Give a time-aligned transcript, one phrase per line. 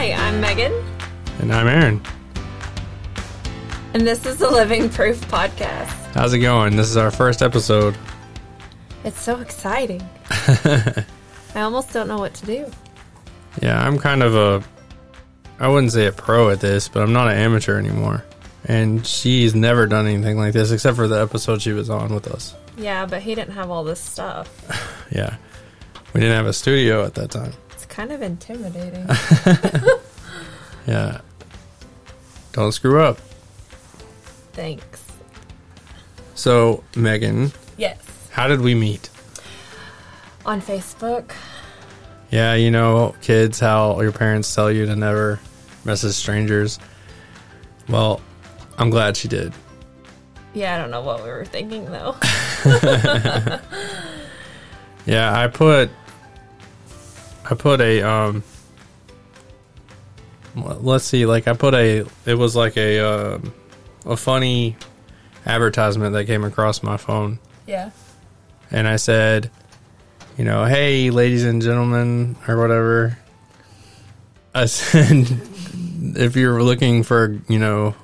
[0.00, 0.72] Hi, I'm Megan,
[1.40, 2.00] And I'm Aaron.
[3.94, 5.88] and this is the Living Proof Podcast.
[6.14, 6.76] How's it going?
[6.76, 7.98] This is our first episode.
[9.02, 10.08] It's so exciting.
[10.30, 11.04] I
[11.56, 12.70] almost don't know what to do.
[13.60, 14.62] Yeah, I'm kind of a,
[15.58, 18.24] I wouldn't say a pro at this, but I'm not an amateur anymore.
[18.66, 22.28] And she's never done anything like this except for the episode she was on with
[22.28, 22.54] us.
[22.76, 24.48] Yeah, but he didn't have all this stuff.
[25.10, 25.38] Yeah.
[26.14, 27.52] We didn't have a studio at that time.
[27.98, 29.04] Kind of intimidating.
[30.86, 31.20] Yeah.
[32.52, 33.18] Don't screw up.
[34.52, 35.02] Thanks.
[36.36, 37.98] So, Megan, Yes.
[38.30, 39.10] how did we meet?
[40.46, 41.32] On Facebook.
[42.30, 45.40] Yeah, you know, kids, how your parents tell you to never
[45.84, 46.78] message strangers.
[47.88, 48.20] Well,
[48.78, 49.52] I'm glad she did.
[50.54, 52.14] Yeah, I don't know what we were thinking though.
[55.04, 55.90] Yeah, I put
[57.50, 58.42] I put a um
[60.54, 63.54] let's see, like I put a it was like a um
[64.04, 64.76] a funny
[65.46, 67.90] advertisement that came across my phone yeah.
[68.70, 69.50] and I said,
[70.36, 73.18] you know, hey ladies and gentlemen or whatever.
[74.54, 75.26] I said
[76.16, 77.94] if you're looking for, you know,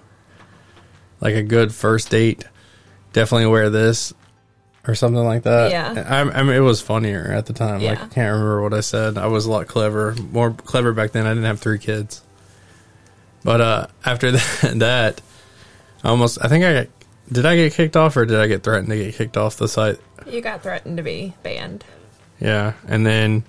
[1.20, 2.44] like a good first date,
[3.12, 4.14] definitely wear this
[4.86, 5.70] or something like that.
[5.70, 6.04] Yeah.
[6.06, 7.82] I, I mean, it was funnier at the time.
[7.82, 8.04] Like, Yeah.
[8.04, 9.16] I can't remember what I said.
[9.16, 11.26] I was a lot clever, more clever back then.
[11.26, 12.22] I didn't have three kids.
[13.42, 15.20] But uh, after that, that,
[16.02, 16.88] I almost, I think I,
[17.32, 19.68] did I get kicked off or did I get threatened to get kicked off the
[19.68, 19.98] site?
[20.26, 21.84] You got threatened to be banned.
[22.40, 22.74] Yeah.
[22.86, 23.44] And then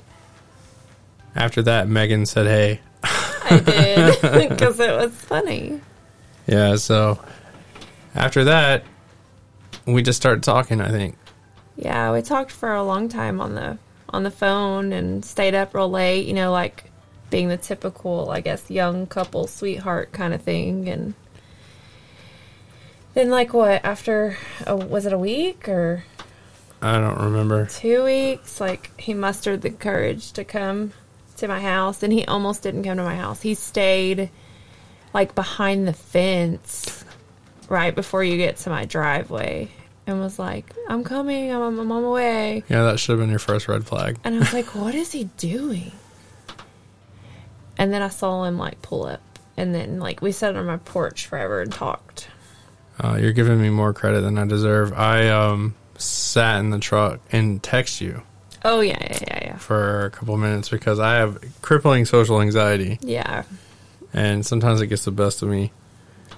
[1.35, 2.79] after that, Megan said, hey.
[3.03, 5.81] I did because it was funny.
[6.47, 6.77] Yeah.
[6.77, 7.19] So
[8.13, 8.83] after that,
[9.85, 11.15] we just started talking, I think.
[11.77, 13.77] Yeah, we talked for a long time on the
[14.09, 16.85] on the phone and stayed up real late, you know, like
[17.29, 21.15] being the typical, I guess, young couple sweetheart kind of thing and
[23.13, 26.05] then like what after a, was it a week or
[26.81, 27.65] I don't remember.
[27.65, 30.93] 2 weeks like he mustered the courage to come
[31.37, 33.41] to my house and he almost didn't come to my house.
[33.41, 34.29] He stayed
[35.13, 37.03] like behind the fence
[37.67, 39.69] right before you get to my driveway
[40.07, 41.51] and was like, "I'm coming.
[41.51, 44.17] I'm, I'm on my way." Yeah, that should have been your first red flag.
[44.23, 45.91] And I was like, what is he doing?
[47.77, 49.21] And then I saw him like pull up.
[49.57, 52.27] And then like we sat on my porch forever and talked.
[52.99, 54.93] Uh, you're giving me more credit than I deserve.
[54.93, 58.21] I um sat in the truck and text you
[58.65, 59.57] Oh yeah, yeah, yeah, yeah.
[59.57, 63.43] for a couple minutes because I have crippling social anxiety, Yeah.
[64.13, 65.71] and sometimes it gets the best of me.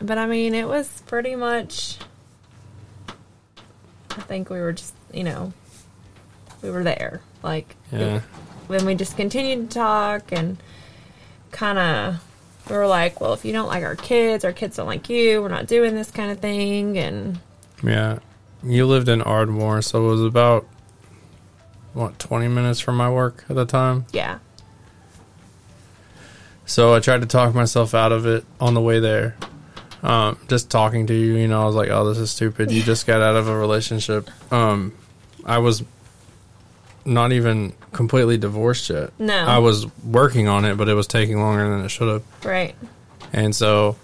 [0.01, 1.97] But I mean it was pretty much
[4.17, 5.53] I think we were just you know
[6.61, 7.21] we were there.
[7.43, 8.21] Like Yeah,
[8.67, 10.57] when we just continued to talk and
[11.51, 12.19] kinda
[12.69, 15.41] we were like, Well, if you don't like our kids, our kids don't like you,
[15.41, 17.39] we're not doing this kind of thing and
[17.83, 18.19] yeah.
[18.63, 20.67] You lived in Ardmore, so it was about
[21.93, 24.05] what 20 minutes from my work at the time.
[24.11, 24.39] yeah.
[26.65, 29.37] So I tried to talk myself out of it on the way there.
[30.03, 32.71] Um, just talking to you, you know, I was like, "Oh, this is stupid.
[32.71, 34.93] You just got out of a relationship." Um,
[35.45, 35.83] I was
[37.05, 39.11] not even completely divorced yet.
[39.17, 39.33] No.
[39.33, 42.23] I was working on it, but it was taking longer than it should have.
[42.45, 42.75] Right.
[43.33, 43.95] And so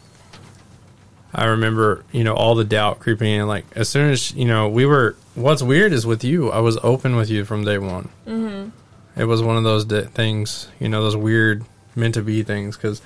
[1.33, 3.47] I remember, you know, all the doubt creeping in.
[3.47, 5.15] Like as soon as you know, we were.
[5.35, 8.09] What's weird is with you, I was open with you from day one.
[8.27, 8.69] Mm-hmm.
[9.19, 11.63] It was one of those things, you know, those weird
[11.95, 12.77] meant to be things.
[12.77, 13.01] Because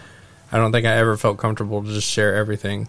[0.52, 2.88] I don't think I ever felt comfortable to just share everything.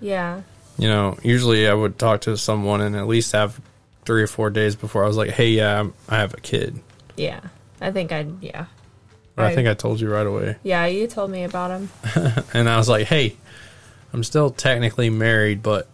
[0.00, 0.42] Yeah.
[0.76, 3.60] You know, usually I would talk to someone and at least have
[4.04, 6.80] three or four days before I was like, "Hey, yeah, I'm, I have a kid."
[7.16, 7.40] Yeah.
[7.80, 8.66] I think I yeah.
[9.34, 10.56] But I think I told you right away.
[10.64, 11.90] Yeah, you told me about him.
[12.54, 13.36] And I was like, hey,
[14.12, 15.86] I'm still technically married, but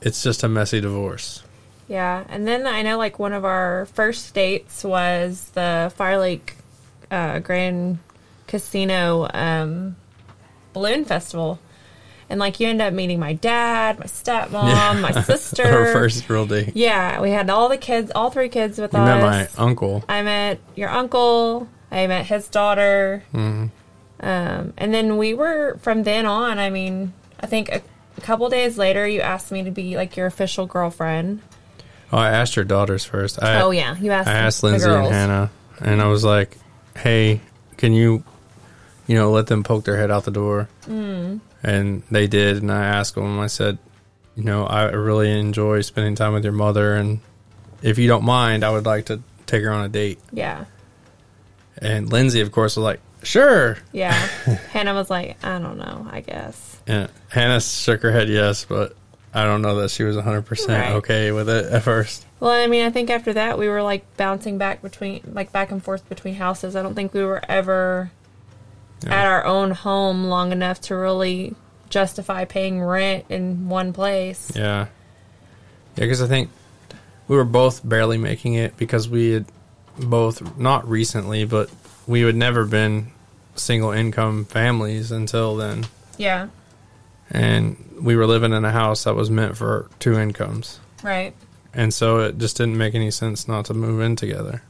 [0.00, 1.44] it's just a messy divorce.
[1.86, 2.24] Yeah.
[2.28, 6.56] And then I know like one of our first dates was the Fire Lake
[7.12, 8.00] uh, Grand
[8.48, 9.94] Casino um,
[10.72, 11.58] balloon festival.
[12.30, 15.64] And like you end up meeting my dad, my stepmom, my sister.
[15.66, 16.72] Our first real date.
[16.74, 19.06] Yeah, we had all the kids, all three kids with You us.
[19.06, 19.20] met
[19.58, 20.02] my uncle.
[20.08, 21.68] I met your uncle.
[21.90, 23.22] I met his daughter.
[23.34, 23.66] Mm-hmm.
[24.26, 26.58] Um, and then we were from then on.
[26.58, 27.82] I mean, I think a,
[28.16, 31.42] a couple days later, you asked me to be like your official girlfriend.
[32.12, 33.42] Oh, I asked your daughters first.
[33.42, 34.28] I, oh yeah, you asked.
[34.28, 35.12] I asked Lindsay and.
[35.12, 36.56] Hannah, and I was like,
[36.96, 37.40] hey,
[37.78, 38.22] can you,
[39.12, 40.70] you know, let them poke their head out the door?
[40.86, 41.40] Mm.
[41.62, 43.76] And they did, and I asked them, I said,
[44.36, 47.20] you know, I really enjoy spending time with your mother, and
[47.82, 50.18] if you don't mind, I would like to take her on a date.
[50.32, 50.64] Yeah,
[51.78, 53.76] And Lindsay, of course, was like, sure.
[53.92, 54.12] Yeah.
[54.72, 56.80] Hannah was like, I don't know, I guess.
[56.88, 57.08] Yeah.
[57.28, 58.96] Hannah shook her head yes, but
[59.34, 60.92] I don't know that she was 100% Right.
[60.94, 62.24] okay with it at first.
[62.40, 65.70] Well, I mean, I think after that we were like bouncing back between, like back
[65.70, 66.74] and forth between houses.
[66.74, 68.10] I don't think we were ever
[69.04, 69.14] Yeah.
[69.14, 71.54] at our own home long enough to really
[71.90, 74.50] justify paying rent in one place.
[74.54, 74.86] Yeah.
[75.96, 76.50] Yeah, because I think
[77.28, 79.46] we were both barely making it because we had
[79.98, 81.70] both, not recently, but
[82.06, 83.12] we had never been
[83.54, 85.86] single income families until then.
[86.16, 86.48] Yeah.
[87.30, 90.80] And we were living in a house that was meant for two incomes.
[91.02, 91.34] Right.
[91.74, 94.62] And so it just didn't make any sense not to move in together.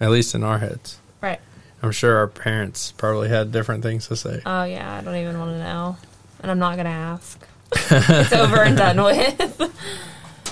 [0.00, 0.98] At least in our heads.
[1.20, 1.40] Right.
[1.82, 4.42] I'm sure our parents probably had different things to say.
[4.44, 5.96] Oh yeah, I don't even want to know,
[6.40, 7.40] and I'm not gonna ask.
[7.72, 9.72] it's over and done with.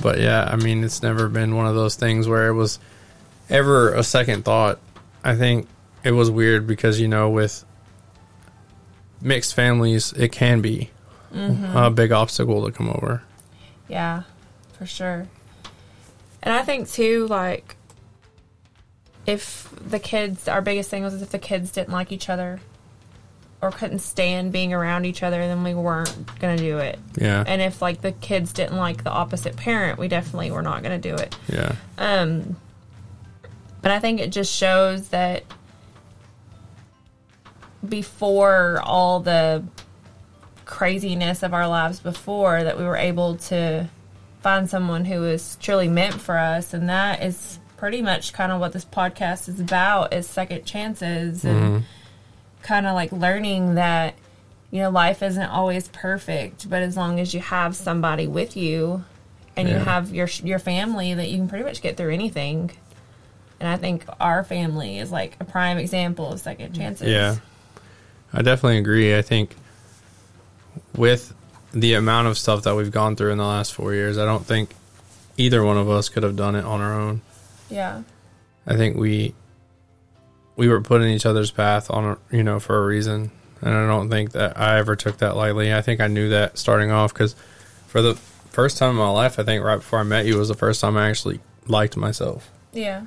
[0.02, 2.78] But yeah, I mean, it's never been one of those things where it was
[3.50, 4.78] ever a second thought.
[5.24, 5.68] I think
[6.04, 7.64] it was weird because, you know, with
[9.20, 10.90] mixed families, it can be
[11.34, 11.76] mm-hmm.
[11.76, 13.22] a big obstacle to come over.
[13.88, 14.22] yeah,
[14.78, 15.26] for sure.
[16.42, 17.76] And I think too, like,
[19.28, 22.60] if the kids, our biggest thing was if the kids didn't like each other
[23.60, 26.98] or couldn't stand being around each other, then we weren't gonna do it.
[27.14, 27.44] Yeah.
[27.46, 30.98] And if like the kids didn't like the opposite parent, we definitely were not gonna
[30.98, 31.36] do it.
[31.46, 31.74] yeah.
[31.98, 32.56] Um,
[33.82, 35.44] but I think it just shows that
[37.86, 39.62] before all the
[40.64, 43.88] craziness of our lives before, that we were able to
[44.40, 48.60] find someone who was truly meant for us, and that is pretty much kind of
[48.60, 51.84] what this podcast is about: is second chances and mm-hmm.
[52.62, 54.14] kind of like learning that
[54.70, 59.04] you know life isn't always perfect, but as long as you have somebody with you
[59.56, 62.70] and you have your your family that you can pretty much get through anything.
[63.60, 67.08] And I think our family is like a prime example of second chances.
[67.08, 67.36] Yeah.
[68.32, 69.16] I definitely agree.
[69.16, 69.56] I think
[70.96, 71.34] with
[71.72, 74.46] the amount of stuff that we've gone through in the last four years, I don't
[74.46, 74.70] think
[75.36, 77.20] either one of us could have done it on our own.
[77.70, 78.02] Yeah.
[78.66, 79.34] I think we
[80.56, 83.30] we were put in each other's path on a, you know for a reason,
[83.60, 85.72] and I don't think that I ever took that lightly.
[85.72, 87.34] I think I knew that starting off because
[87.86, 90.48] for the first time in my life, I think right before I met you was
[90.48, 92.50] the first time I actually liked myself.
[92.72, 93.06] Yeah.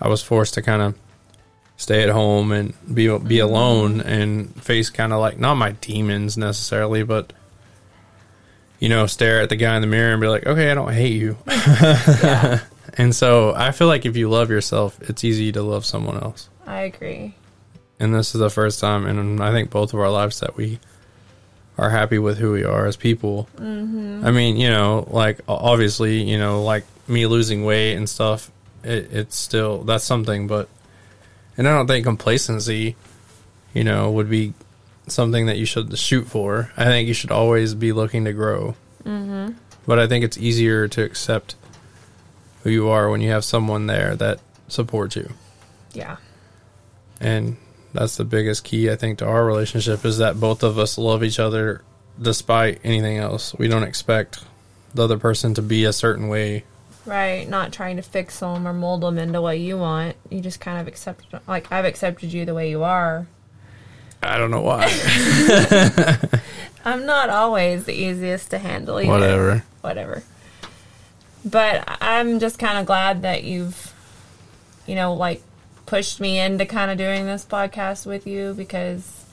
[0.00, 0.94] I was forced to kind of
[1.76, 3.40] stay at home and be be mm-hmm.
[3.42, 7.32] alone and face kind of like not my demons necessarily, but
[8.78, 10.92] you know, stare at the guy in the mirror and be like, "Okay, I don't
[10.92, 11.36] hate you."
[12.94, 16.48] and so I feel like if you love yourself, it's easy to love someone else.
[16.66, 17.34] I agree.
[18.00, 20.80] And this is the first time, and I think both of our lives that we
[21.78, 23.48] are happy with who we are as people.
[23.56, 24.22] Mm-hmm.
[24.24, 28.50] I mean, you know, like obviously, you know, like me losing weight and stuff.
[28.82, 30.68] It, it's still that's something, but
[31.56, 32.96] and I don't think complacency,
[33.72, 34.54] you know, would be
[35.06, 36.70] something that you should shoot for.
[36.76, 38.74] I think you should always be looking to grow.
[39.04, 39.52] Mm-hmm.
[39.86, 41.56] But I think it's easier to accept
[42.64, 45.30] who you are when you have someone there that supports you
[45.92, 46.16] Yeah.
[47.20, 47.56] and
[47.92, 51.22] that's the biggest key I think to our relationship is that both of us love
[51.22, 51.82] each other
[52.20, 53.54] despite anything else.
[53.56, 54.40] We don't expect
[54.94, 56.64] the other person to be a certain way.
[57.06, 57.48] Right.
[57.48, 60.16] Not trying to fix them or mold them into what you want.
[60.30, 63.26] You just kind of accept, like, I've accepted you the way you are.
[64.22, 64.86] I don't know why.
[66.84, 69.08] I'm not always the easiest to handle either.
[69.10, 69.64] Whatever.
[69.82, 70.22] Whatever.
[71.44, 73.92] But I'm just kind of glad that you've,
[74.86, 75.42] you know, like
[75.86, 79.24] pushed me into kind of doing this podcast with you because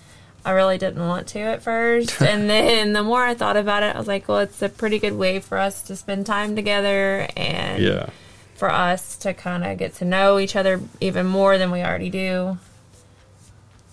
[0.44, 2.22] I really didn't want to at first.
[2.22, 5.00] and then the more I thought about it, I was like, well, it's a pretty
[5.00, 8.10] good way for us to spend time together and yeah.
[8.56, 12.10] for us to kind of get to know each other even more than we already
[12.10, 12.58] do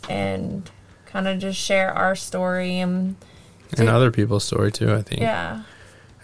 [0.09, 0.71] and
[1.07, 3.17] kind of just share our story and
[3.77, 5.21] And other people's story too, I think.
[5.21, 5.63] yeah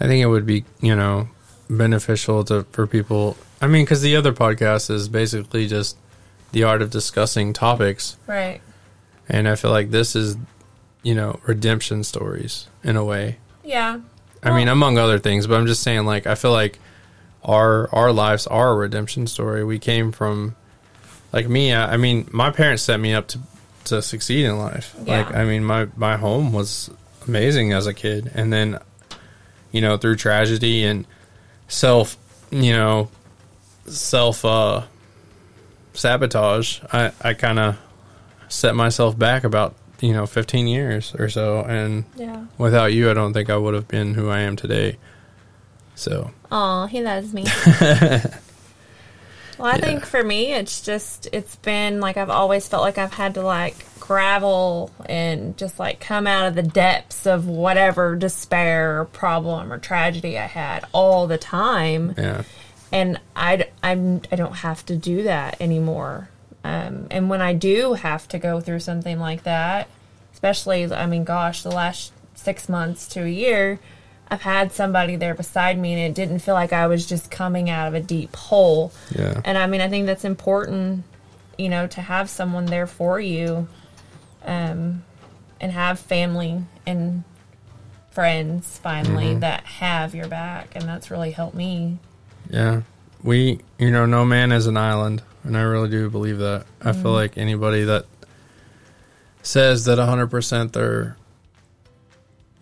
[0.00, 1.28] I think it would be, you know,
[1.68, 3.36] beneficial to for people.
[3.60, 5.96] I mean, cuz the other podcast is basically just
[6.52, 8.60] the art of discussing topics, right
[9.28, 10.36] and I feel like this is,
[11.02, 13.38] you know, redemption stories in a way.
[13.64, 14.00] yeah
[14.42, 16.78] I mean, among other things, but I'm just saying, like, I feel like
[17.42, 19.64] our our lives are a redemption story.
[19.64, 20.54] We came from,
[21.32, 21.72] like me.
[21.72, 23.38] I, I mean, my parents set me up to
[23.84, 24.94] to succeed in life.
[25.06, 25.18] Yeah.
[25.22, 26.90] Like, I mean, my my home was
[27.26, 28.78] amazing as a kid, and then,
[29.72, 31.06] you know, through tragedy and
[31.68, 32.16] self,
[32.50, 33.08] you know,
[33.86, 34.82] self uh,
[35.92, 37.78] sabotage, I I kind of
[38.48, 42.44] set myself back about you know 15 years or so, and yeah.
[42.58, 44.98] Without you, I don't think I would have been who I am today.
[45.94, 47.44] So, oh he loves me
[49.58, 49.80] Well, I Yeah.
[49.86, 53.42] think for me, it's just it's been like I've always felt like I've had to
[53.42, 59.72] like gravel and just like come out of the depths of whatever despair or problem
[59.72, 62.14] or tragedy I had all the time.
[62.18, 62.42] Yeah.
[62.92, 66.28] and I, I'm, I don't have to do that anymore.
[66.62, 69.88] Um, and when I do have to go through something like that,
[70.32, 73.80] especially, I mean, gosh, the last six months to a year,
[74.28, 77.70] I've had somebody there beside me, and it didn't feel like I was just coming
[77.70, 78.92] out of a deep hole.
[79.14, 79.40] Yeah.
[79.44, 81.04] And I mean, I think that's important,
[81.58, 83.68] you know, to have someone there for you,
[84.44, 85.04] um,
[85.60, 87.24] and have family and
[88.10, 91.98] friends finally that have your back, and that's really helped me.
[92.48, 92.82] Yeah.
[93.22, 95.22] We, you know, no man is an island.
[95.44, 96.64] And I really do believe that.
[96.80, 98.06] I feel like anybody that
[99.42, 101.16] says that 100% they're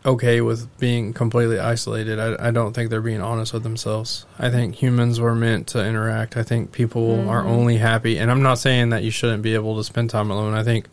[0.04, 4.26] okay with being completely isolated, I, I don't think they're being honest with themselves.
[4.38, 6.36] I think humans were meant to interact.
[6.36, 8.18] I think people are only happy.
[8.18, 10.54] And I'm not saying that you shouldn't be able to spend time alone.
[10.54, 10.86] I think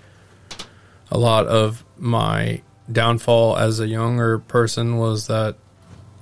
[1.12, 2.62] a lot of my
[2.92, 5.56] downfall as a younger person was that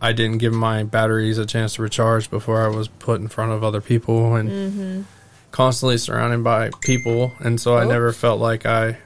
[0.01, 3.51] I didn't give my batteries a chance to recharge before I was put in front
[3.51, 5.05] of other people and
[5.51, 8.97] constantly surrounded by people and so I never felt like I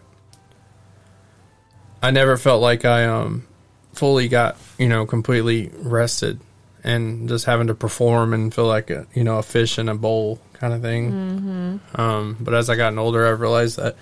[2.01, 3.47] I never felt like I um
[3.93, 6.39] fully got, you know, completely rested
[6.83, 9.95] and just having to perform and feel like a, you know, a fish in a
[9.95, 11.12] bowl kind of thing.
[11.12, 12.01] Mm-hmm.
[12.01, 13.95] Um but as I gotten older I've realized that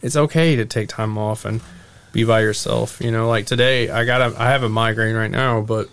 [0.00, 1.60] it's okay to take time off and
[2.12, 3.00] be by yourself.
[3.00, 5.88] You know, like today I got a I have a migraine right now, but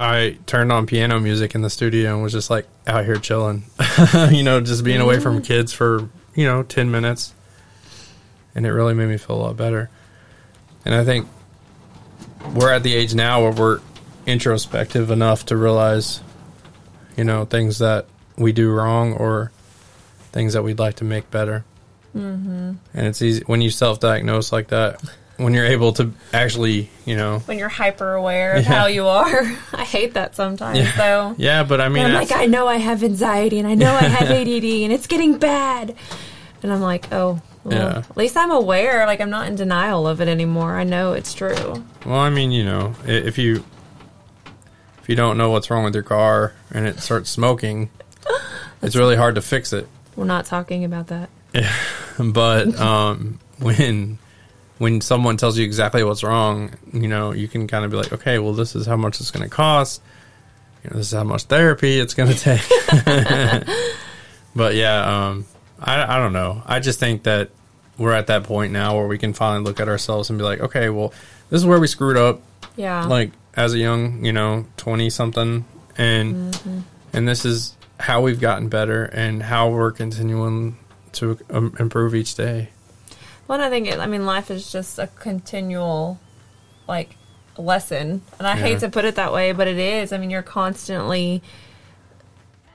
[0.00, 3.64] I turned on piano music in the studio and was just like out here chilling.
[4.30, 7.34] you know, just being away from kids for, you know, 10 minutes.
[8.54, 9.90] And it really made me feel a lot better.
[10.86, 11.28] And I think
[12.54, 13.80] we're at the age now where we're
[14.26, 16.20] introspective enough to realize,
[17.16, 18.06] you know, things that
[18.36, 19.50] we do wrong or
[20.32, 21.64] things that we'd like to make better.
[22.16, 22.72] Mm-hmm.
[22.94, 25.00] And it's easy when you self diagnose like that,
[25.36, 28.68] when you're able to actually, you know, when you're hyper aware of Yeah.
[28.80, 29.42] how you are.
[29.72, 30.96] I hate that sometimes, Yeah.
[30.96, 31.34] though.
[31.38, 33.92] yeah, but I mean, And I'm like, I know I have anxiety and I know
[33.94, 35.94] I have ADD and it's getting bad.
[36.62, 37.98] And I'm like, oh, well, Yeah.
[37.98, 39.06] at least I'm aware.
[39.06, 40.76] Like, I'm not in denial of it anymore.
[40.76, 41.84] I know it's true.
[42.06, 43.64] Well, I mean, you know, if you
[45.02, 47.90] if you don't know what's wrong with your car and it starts smoking,
[48.82, 49.86] it's really hard to fix it.
[50.16, 51.30] We're not talking about that.
[52.18, 54.18] But um, when
[54.76, 58.12] when someone tells you exactly what's wrong, you know, you can kind of be like,
[58.12, 60.02] okay, well, this is how much it's going to cost.
[60.84, 63.66] You know, this is how much therapy it's going to take.
[64.54, 65.46] but yeah, um,
[65.80, 66.62] I I don't know.
[66.66, 67.50] I just think that
[67.98, 70.60] we're at that point now where we can finally look at ourselves and be like,
[70.60, 71.12] okay, well,
[71.50, 72.40] this is where we screwed up.
[72.76, 73.04] Yeah.
[73.04, 75.64] like as a young, you know, 20 something
[75.98, 76.56] and
[77.12, 80.78] and this is how we've gotten better and how we're continuing
[81.12, 82.70] to um, improve each day.
[83.48, 86.18] Well, I think, it, I mean, life is just a continual,
[86.88, 87.16] like,
[87.58, 88.22] lesson.
[88.38, 88.62] And I Yeah.
[88.62, 90.12] hate to put it that way, but it is.
[90.12, 91.42] I mean, you're constantly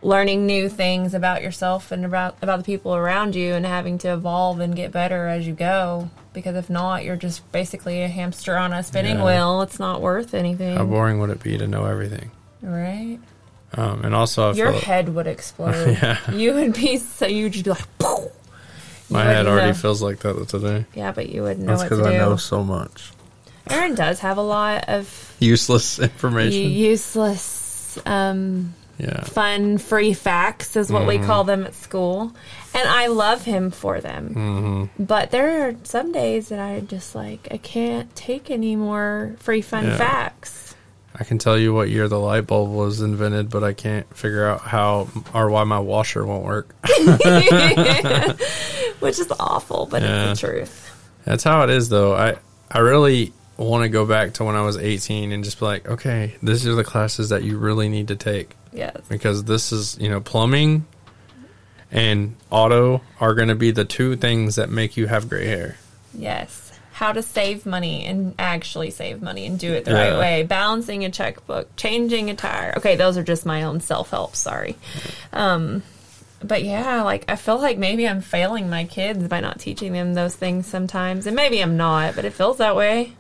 [0.06, 4.14] learning new things about yourself and about, about the people around you and having to
[4.14, 6.10] evolve and get better as you go.
[6.32, 9.26] Because if not, you're just basically a hamster on a spinning Yeah.
[9.26, 9.62] wheel.
[9.64, 10.76] It's not worth anything.
[10.78, 12.30] How boring would it be to know everything?
[12.62, 13.20] right?
[13.74, 15.98] Um, and also I Your feel head would explode.
[16.02, 16.32] Yeah.
[16.32, 18.32] You would be so, you'd just be like, "Poof."
[19.10, 19.74] my head already know.
[19.74, 20.86] feels like that today.
[20.96, 22.16] Yeah, but you wouldn't know That's what to because do.
[22.16, 23.12] I know so much
[23.70, 26.70] Aaron does have a lot of useless information.
[26.72, 31.26] useless, um, yeah, fun, free facts, is what we Mm-hmm.
[31.26, 32.34] call them at school.
[32.74, 34.30] And I love him for them.
[34.36, 35.04] Mm-hmm.
[35.04, 39.62] But there are some days that I just like, I can't take any more free,
[39.62, 39.98] fun Yeah.
[39.98, 40.76] facts.
[41.18, 44.46] I can tell you what year the light bulb was invented, but I can't figure
[44.48, 46.76] out how or why my washer won't work.
[49.00, 50.32] Which is awful, but Yeah.
[50.32, 50.82] it's the truth.
[51.24, 52.16] That's how it is, though.
[52.16, 52.36] I
[52.70, 55.88] I really want to go back to when I was 18 and just be like,
[55.88, 58.98] okay, these are the classes that you really need to take Yes.
[59.08, 60.86] because this is, you know, plumbing
[61.92, 65.78] and auto are going to be the two things that make you have gray hair.
[66.18, 66.62] Yes.
[66.94, 70.10] How to save money and actually save money and do it the Yeah.
[70.12, 70.44] right way.
[70.44, 72.74] Balancing a checkbook, changing a tire.
[72.78, 74.36] Okay, those are just my own self help.
[74.36, 74.76] Sorry.
[75.34, 75.84] Um,
[76.42, 80.14] but yeah, like I feel like maybe I'm failing my kids by not teaching them
[80.14, 83.14] those things sometimes, and maybe I'm not, but it feels that way.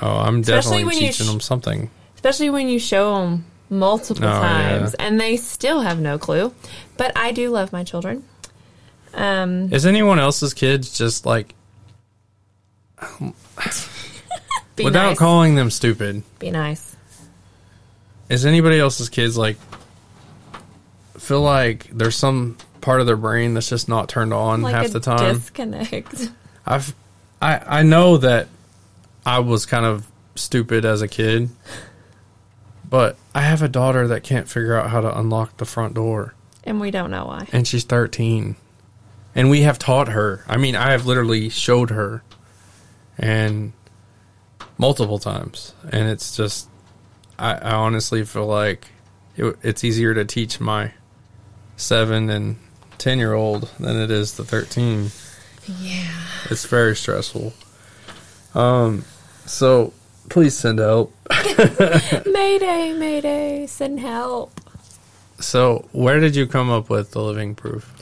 [0.00, 1.90] Oh, I'm Especially definitely teaching sh- them something.
[2.16, 4.40] Especially when you show them multiple Oh, yeah.
[4.78, 6.54] times and they still have no clue.
[6.96, 8.24] But I do love my children.
[9.14, 11.54] Um, Is anyone else's kids just like,
[14.76, 15.18] without nice.
[15.18, 16.96] calling them stupid, be nice.
[18.28, 19.56] is anybody else's kids like,
[21.18, 24.90] feel like there's some part of their brain that's just not turned on like half
[24.90, 25.34] the time.
[25.36, 26.30] disconnect.
[26.66, 26.94] I've
[27.40, 28.48] I I know that
[29.26, 30.06] I was kind of
[30.36, 31.50] stupid as a kid,
[32.88, 36.34] but I have a daughter that can't figure out how to unlock the front door,
[36.64, 37.46] and we don't know why.
[37.52, 38.56] and she's 13.
[39.34, 40.42] And we have taught her.
[40.48, 42.22] I mean, I have literally showed her
[43.18, 43.72] and
[44.78, 46.68] multiple times, and it's just
[47.38, 48.88] I, I honestly feel like
[49.36, 50.92] it, it's easier to teach my
[51.76, 52.56] 7 and
[52.98, 55.10] 10 year old than it is the 13
[55.80, 56.10] Yeah.
[56.50, 57.52] it's very stressful.
[58.54, 59.04] Um,
[59.46, 59.92] so
[60.28, 61.14] please send help.
[62.26, 64.60] Mayday, mayday, send help.
[65.38, 67.94] So where did you come up with the living proof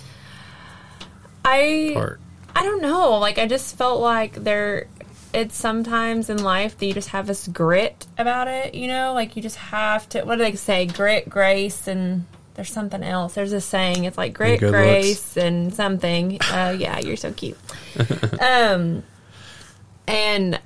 [1.44, 2.20] I part?
[2.54, 3.18] I don't know.
[3.18, 4.86] Like I just felt like there
[5.32, 9.12] it's sometimes in life that you just have this grit about it, you know?
[9.12, 10.86] Like you just have to what do they say?
[10.86, 12.24] Grit, grace and
[12.54, 13.34] there's something else.
[13.34, 14.04] There's a saying.
[14.04, 16.38] It's like grit, good grace, and something.
[16.40, 17.58] Uh, yeah, you're so cute.
[18.40, 19.02] um,
[20.06, 20.60] and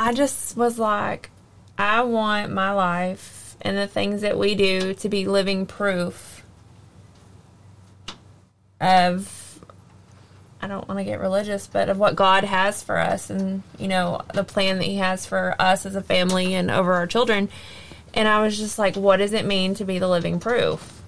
[0.00, 1.28] I just was like,
[1.76, 6.42] I want my life and the things that we do to be living proof
[8.80, 9.60] of
[10.62, 13.88] I don't want to get religious, but of what God has for us and, you
[13.88, 17.50] know, the plan that He has for us as a family and over our children.
[18.14, 21.02] And I was just like, what does it mean to be the living proof?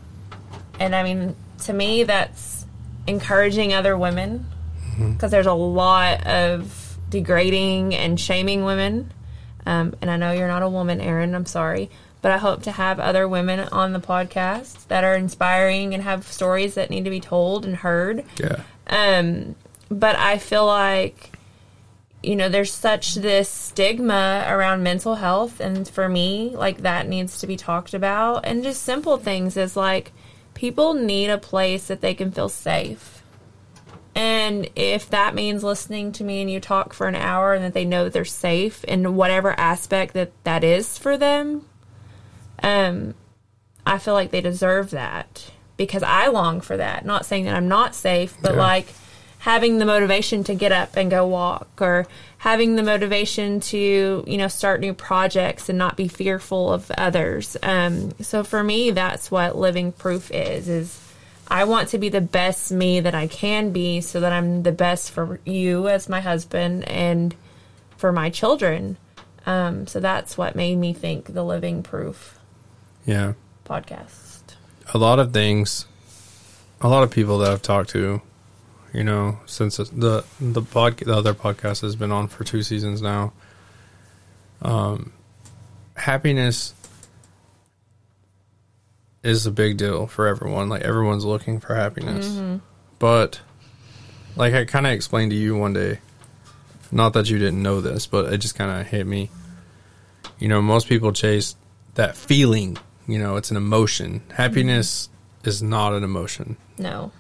[0.79, 1.35] And I mean,
[1.65, 2.67] to me, that's
[3.07, 4.47] encouraging other women
[4.91, 5.15] mm-hmm.
[5.15, 6.82] because there's a lot of
[7.13, 9.13] degrading and shaming women.
[9.65, 11.35] Um, and I know you're not a woman, Aaron.
[11.37, 11.91] I'm sorry.
[12.23, 16.27] But I hope to have other women on the podcast that are inspiring and have
[16.27, 18.25] stories that need to be told and heard.
[18.39, 18.63] Yeah.
[18.87, 19.57] Um,
[19.91, 21.37] but I feel like,
[22.23, 25.61] you know, there's such this stigma around mental health.
[25.61, 28.47] And for me, like that needs to be talked about.
[28.47, 30.13] And just simple things is like
[30.55, 33.12] people need a place that they can feel safe.
[34.15, 37.73] And if that means listening to me and you talk for an hour and that
[37.73, 41.65] they know that they're safe in whatever aspect that that is for them,
[42.63, 43.15] um,
[43.87, 47.05] I feel like they deserve that because I long for that.
[47.07, 48.61] Not saying that I'm not safe, but Yeah.
[48.61, 48.87] like
[49.39, 52.07] having the motivation to get up and go walk or
[52.39, 57.57] having the motivation to, you know, start new projects and not be fearful of others.
[57.63, 61.02] Um, so for me, that's what living proof is, is
[61.53, 64.73] I want to be the best me that I can be so that I'm the
[64.73, 67.35] best for you as my husband and
[67.99, 68.97] for my children.
[69.45, 72.39] Um, so that's what made me think the living proof
[73.05, 73.35] Yeah.
[73.67, 74.41] podcast.
[74.95, 75.85] A lot of things,
[76.81, 78.23] a lot of people that I've talked to,
[78.95, 83.03] you know, since the the pod, the other podcast has been on for two seasons
[83.03, 83.33] now.
[84.63, 85.13] Um,
[85.97, 86.73] happiness
[89.23, 90.69] is a big deal for everyone.
[90.69, 92.59] Like everyone's looking for happiness, mm-hmm.
[92.99, 93.41] but
[94.37, 95.99] like I kind of explained to you one day.
[96.91, 99.31] Not that you didn't know this, but it just kind of hit me.
[100.39, 101.57] You know, most people chase
[101.95, 102.77] that feeling.
[103.07, 104.23] You know, it's an emotion.
[104.35, 105.49] Happiness mm-hmm.
[105.49, 106.57] is not an emotion.
[106.79, 107.11] No.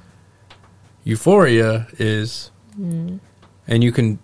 [1.04, 3.18] Euphoria is, mm.
[3.66, 4.18] and you can,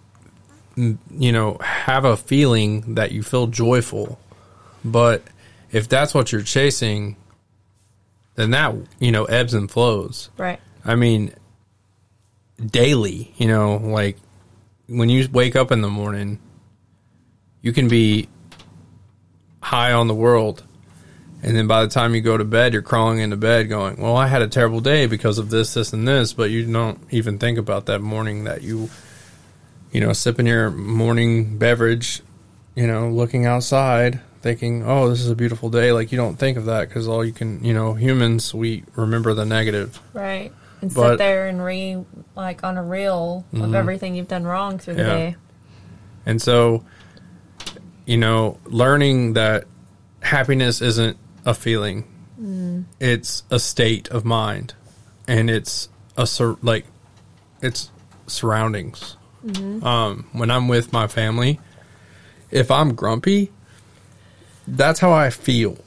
[0.77, 4.21] mm, you know, have a feeling that you feel joyful.
[4.85, 5.25] But
[5.73, 7.17] if that's what you're chasing,
[8.38, 10.31] then that, you know, ebbs and flows.
[10.38, 10.61] Right.
[10.85, 11.35] I mean,
[12.64, 14.16] daily, you know, like
[14.87, 16.38] when you wake up in the morning,
[17.62, 18.29] you can be
[19.61, 20.62] high on the world.
[21.42, 24.16] And then by the time you go to bed, you're crawling into bed going, Well,
[24.16, 26.33] I had a terrible day because of this, this, and this.
[26.33, 28.88] But you don't even think about that morning that you,
[29.90, 32.22] you know, sipping your morning beverage,
[32.77, 35.92] you know, looking outside, thinking, Oh, this is a beautiful day.
[35.92, 39.35] Like, you don't think of that because all you can, you know, humans, we remember
[39.35, 40.01] the negative.
[40.12, 40.53] Right.
[40.81, 42.05] And But- sit there and re
[42.37, 43.74] like on a reel of mm-hmm.
[43.74, 45.14] everything you've done wrong through the Yeah.
[45.14, 45.37] day.
[46.27, 46.85] And so,
[48.07, 49.64] you know, learning that
[50.20, 52.05] happiness isn't a feeling,
[52.40, 52.85] mm.
[53.01, 54.74] it's a state of mind,
[55.27, 56.87] and it's a sur- like
[57.62, 57.90] it's
[58.27, 59.16] surroundings.
[59.44, 59.85] Mm-hmm.
[59.85, 61.61] Um, when I'm with my family,
[62.51, 63.53] if I'm grumpy,
[64.77, 65.79] that's how I feel,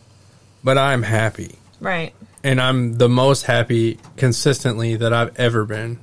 [0.63, 2.13] but I'm happy, Right.
[2.43, 5.99] and I'm the most happy consistently that I've ever been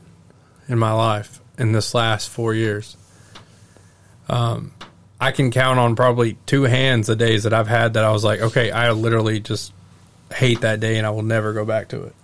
[0.69, 2.97] in my life in this last four years.
[4.29, 4.73] Um,
[5.21, 8.23] I can count on probably two hands the days that I've had that I was
[8.25, 9.73] like, okay, I literally just
[10.33, 12.14] hate that day and I will never go back to it.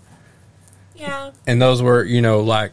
[0.95, 1.33] Yeah.
[1.47, 2.73] And those were, you know, like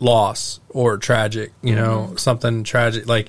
[0.00, 3.06] loss or tragic, you know, something tragic.
[3.06, 3.28] Like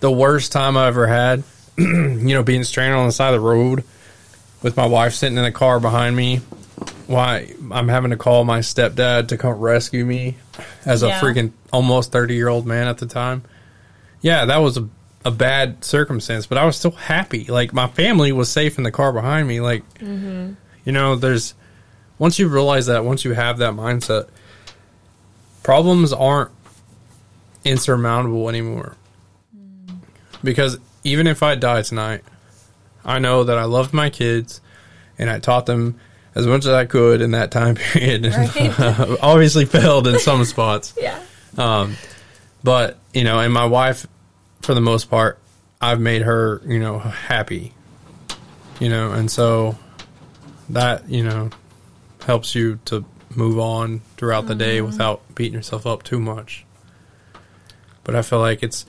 [0.00, 1.44] the worst time I ever had,
[2.26, 3.84] you know, being stranded on the side of the road
[4.62, 6.40] with my wife sitting in the car behind me
[7.06, 10.36] why I'm having to call my stepdad to come rescue me
[10.84, 13.42] as a freaking almost 30 year old man at the time.
[14.20, 14.88] Yeah, that was a,
[15.24, 17.44] a bad circumstance, but I was still happy.
[17.44, 19.60] Like my family was safe in the car behind me.
[19.60, 20.52] Like, mm-hmm.
[20.84, 21.54] you know, there's
[22.18, 24.28] once you realize that, once you have that mindset,
[25.62, 26.50] problems aren't
[27.64, 28.94] insurmountable anymore.
[29.56, 29.96] Mm.
[30.44, 32.22] Because even if I die tonight,
[33.04, 34.60] I know that I loved my kids
[35.18, 36.00] and I taught them
[36.34, 38.26] as much as I could in that time period.
[38.26, 39.18] Right.
[39.22, 40.94] Obviously failed in some spots.
[41.00, 41.20] Yeah.
[41.58, 41.96] Um,
[42.62, 44.06] but, you know, and my wife,
[44.62, 45.38] for the most part,
[45.80, 47.72] I've made her, you know, happy.
[48.78, 49.76] You know, and so
[50.68, 51.50] that, you know,
[52.24, 54.86] helps you to move on throughout the day mm-hmm.
[54.86, 56.64] without beating yourself up too much.
[58.04, 58.86] But I feel like it's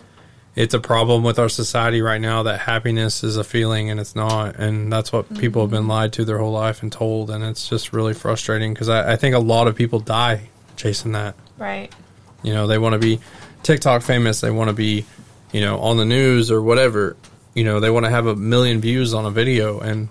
[0.55, 4.15] it's a problem with our society right now that happiness is a feeling and it's
[4.15, 5.91] not and that's what people have been mm-hmm.
[5.91, 9.15] lied to their whole life and told and it's just really frustrating because I, I
[9.15, 11.93] think a lot of people die chasing that Right.
[12.41, 13.19] you know, they want to be
[13.61, 14.41] TikTok famous.
[14.41, 15.05] They want to be,
[15.51, 17.15] you know, on the news or whatever.
[17.53, 20.09] You know, they want to have a million views on a video, and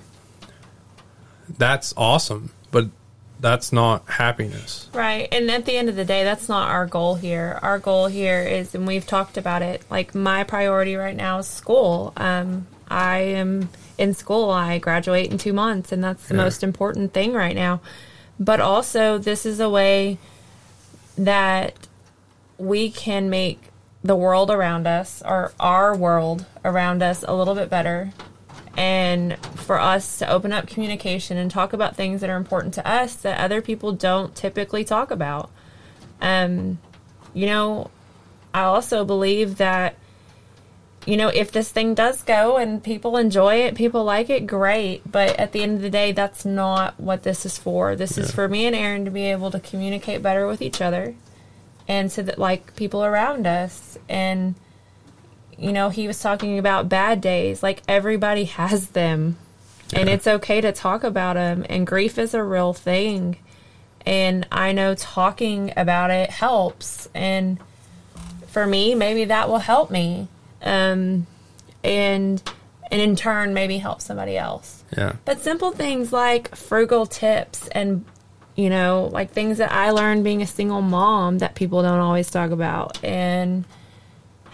[1.59, 2.53] that's awesome.
[2.71, 2.87] But
[3.41, 4.89] that's not happiness.
[4.93, 5.29] Right.
[5.33, 7.59] And at the end of the day, that's not our goal here.
[7.63, 11.47] Our goal here is, and we've talked about it, like my priority right now is
[11.47, 12.13] school.
[12.17, 14.51] Um, I am in school.
[14.51, 16.43] I graduate in two months, and that's the Yeah.
[16.43, 17.81] most important thing right now.
[18.39, 20.19] But also, this is a way
[21.19, 21.75] that
[22.59, 23.65] we can make
[24.03, 28.13] the world around us, or our world around us, a little bit better
[28.77, 32.87] and for us to open up communication and talk about things that are important to
[32.87, 35.51] us that other people don't typically talk about.
[36.21, 36.79] Um,
[37.35, 37.91] you know,
[38.55, 39.97] I also believe that,
[41.07, 45.11] you know, if this thing does go and people enjoy it, people like it, great.
[45.11, 47.97] But at the end of the day, that's not what this is for.
[47.97, 51.15] This is for me and Aaron to be able to communicate better with each other
[51.89, 53.99] and so that, like, people around us.
[54.09, 54.55] And,
[55.61, 57.63] you know, he was talking about bad days.
[57.63, 59.37] Like everybody has them,
[59.93, 61.67] and it's okay to talk about them.
[61.69, 63.37] And grief is a real thing,
[64.07, 67.09] and I know talking about it helps.
[67.15, 67.59] And
[68.47, 70.29] for me, maybe that will help me,
[70.63, 71.27] um,
[71.85, 72.43] and
[72.91, 74.83] and in turn, maybe help somebody else.
[74.97, 75.17] Yeah.
[75.27, 78.07] But simple things like frugal tips and
[78.57, 82.31] you know, like things that I learned being a single mom that people don't always
[82.31, 83.65] talk about and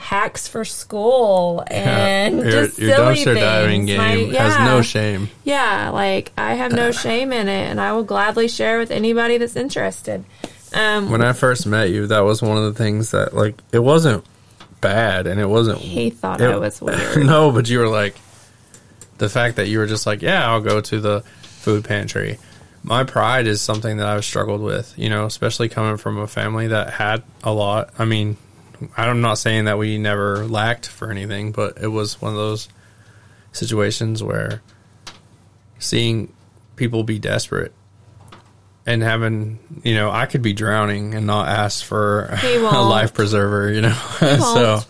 [0.06, 3.40] hacks for school and your, just your silly dumpster things.
[3.40, 5.28] diving game Like, has no shame.
[5.44, 9.38] Yeah, like I have no shame in it and I will gladly share with anybody
[9.38, 10.24] that's interested.
[10.74, 13.80] Um When I first met you, that was one of the things that like it
[13.80, 14.24] wasn't
[14.80, 17.26] bad and it wasn't he thought it- I was weird.
[17.26, 18.14] no, but you were like
[19.18, 22.38] the fact that you were just like, yeah, I'll go to the food pantry.
[22.84, 26.68] My pride is something that I've struggled with, you know, especially coming from a family
[26.68, 27.90] that had a lot.
[27.98, 28.36] I mean,
[28.96, 32.68] I'm not saying that we never lacked for anything, but it was one of those
[33.52, 34.62] situations where
[35.78, 36.32] seeing
[36.76, 37.72] people be desperate
[38.86, 43.72] and having, you know, I could be drowning and not ask for a life preserver,
[43.72, 43.98] you know.
[44.20, 44.80] so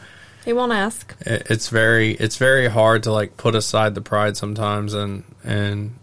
[0.45, 1.15] He won't ask.
[1.21, 5.95] it- it's very it's very hard to like put aside the pride sometimes and and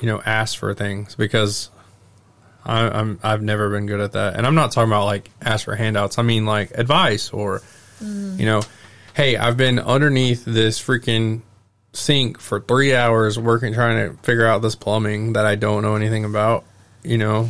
[0.00, 1.70] you know ask for things because
[2.66, 5.64] I, I'm I've never been good at that and I'm not talking about like ask
[5.64, 7.62] for handouts I mean like advice or
[8.00, 8.62] you know
[9.14, 11.40] hey I've been underneath this freaking
[11.92, 15.94] sink for three hours working trying to figure out this plumbing that I don't know
[15.96, 16.64] anything about
[17.02, 17.48] you know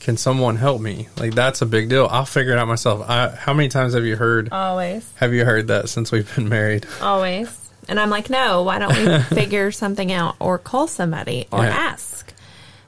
[0.00, 3.28] can someone help me like that's a big deal I'll figure it out myself I,
[3.30, 5.10] how many times have you heard Always.
[5.16, 6.86] have you heard that since we've been married?
[7.02, 7.60] Always.
[7.86, 11.68] And I'm like, no, why don't we figure something out or call somebody or Yeah.
[11.70, 12.32] ask?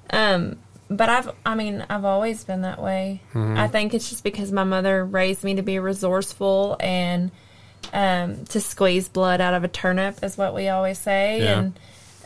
[0.09, 0.57] Um,
[0.89, 3.21] but I've, I mean, I've always been that way.
[3.35, 3.57] Mm-hmm.
[3.59, 7.31] I think it's just because my mother raised me to be resourceful and
[7.93, 11.43] um, to squeeze blood out of a turnip is what we always say.
[11.43, 11.59] Yeah.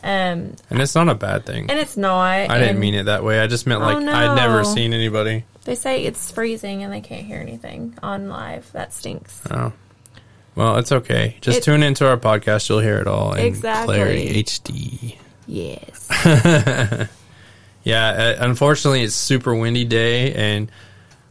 [0.03, 1.69] And um, And it's not a bad thing.
[1.69, 2.21] and it's not.
[2.49, 3.39] I didn't mean it that way.
[3.39, 5.45] I just meant Oh, like I'd never seen anybody.
[5.63, 8.71] They say it's freezing and they can't hear anything on live.
[8.71, 9.41] That stinks.
[9.51, 9.71] Oh.
[10.55, 11.37] Well, it's okay.
[11.41, 12.67] Just It- tune into our podcast.
[12.67, 13.95] You'll hear it all in Exactly.
[13.95, 15.17] clarity HD.
[15.47, 16.07] Yes.
[17.83, 20.71] Yeah, uh, unfortunately, it's super windy day, and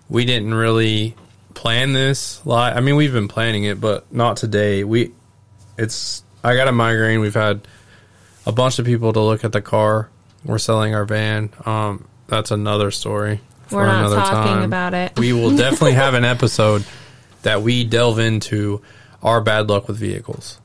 [0.08, 1.14] we didn't really
[1.54, 2.44] plan this.
[2.44, 4.84] Li- I mean, we've been planning it, but not today.
[4.84, 5.12] We,
[5.78, 6.24] it's.
[6.42, 7.20] I got a migraine.
[7.20, 7.66] We've had
[8.46, 10.08] a bunch of people to look at the car.
[10.44, 11.50] We're selling our van.
[11.66, 13.40] Um, that's another story.
[13.66, 14.62] for We're not talking time.
[14.62, 15.18] about it.
[15.18, 16.84] We will definitely have an episode
[17.42, 18.80] that we delve into
[19.22, 20.60] our bad luck with vehicles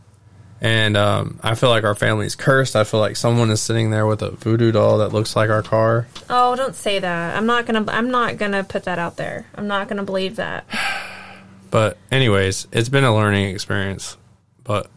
[0.66, 2.76] And um, I feel like our family's cursed.
[2.76, 5.62] I feel like someone is sitting there with a voodoo doll that looks like our
[5.62, 6.08] car.
[6.28, 7.38] Oh, don't say that.
[7.38, 7.86] I'm not gonna.
[7.88, 9.46] I'm not gonna put that out there.
[9.54, 10.66] I'm not gonna believe that.
[11.72, 14.16] But anyways, it's been a learning experience,
[14.64, 14.90] but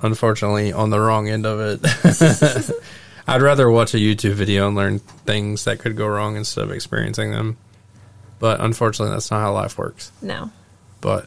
[0.00, 2.70] unfortunately on the wrong end of it.
[3.28, 6.70] I'd rather watch a YouTube video and learn things that could go wrong instead of
[6.70, 7.58] experiencing them.
[8.38, 10.10] But unfortunately, that's not how life works.
[10.22, 10.50] No.
[11.02, 11.26] But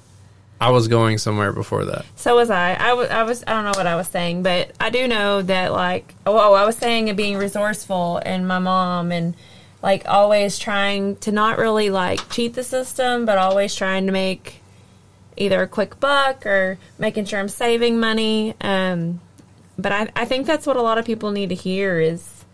[0.60, 2.06] I was going somewhere before that.
[2.15, 2.74] So was I.
[2.74, 3.10] I was.
[3.10, 3.44] I was.
[3.46, 6.15] I don't know what I was saying, but I do know that like.
[6.26, 9.36] Oh, I was saying of being resourceful and my mom and
[9.82, 14.62] like always trying to not really like cheat the system, but always trying to make
[15.38, 18.56] either a quick buck or making sure I'm saving money.
[18.62, 19.22] Um,
[19.78, 22.46] but I, I think that's what a lot of people need to hear is,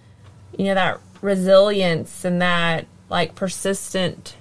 [0.58, 4.36] you know, that resilience and that like persistent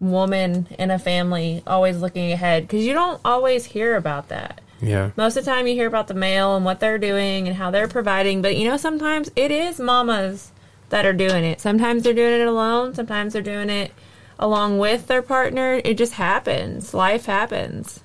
[0.00, 4.60] woman in a family always looking ahead because you don't always hear about that.
[4.80, 5.10] Yeah.
[5.16, 7.70] Most of the time, you hear about the male and what they're doing and how
[7.70, 10.52] they're providing, but you know, sometimes it is mamas
[10.90, 11.60] that are doing it.
[11.60, 13.92] Sometimes they're doing it alone, sometimes they're doing it
[14.38, 15.80] along with their partner.
[15.84, 16.92] It just happens.
[16.92, 18.00] Life happens.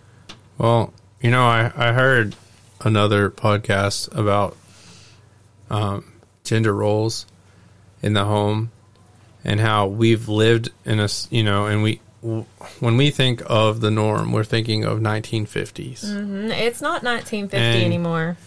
[0.57, 2.35] Well, you know, I, I heard
[2.81, 4.55] another podcast about
[5.69, 7.25] um, gender roles
[8.01, 8.71] in the home
[9.43, 13.89] and how we've lived in a, you know, and we, when we think of the
[13.91, 16.03] norm, we're thinking of 1950s.
[16.05, 18.37] Mm, It's not 1950 And- anymore.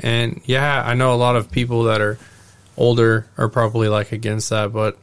[0.00, 2.18] And yeah, I know a lot of people that are
[2.76, 4.98] older are probably like against that, but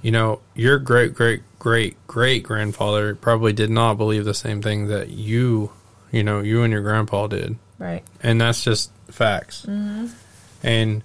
[0.00, 4.86] you know, your great great great great grandfather probably did not believe the same thing
[4.88, 5.70] that you,
[6.10, 7.56] you know, you and your grandpa did.
[7.78, 8.02] Right.
[8.22, 9.64] And that's just facts.
[10.62, 11.02] And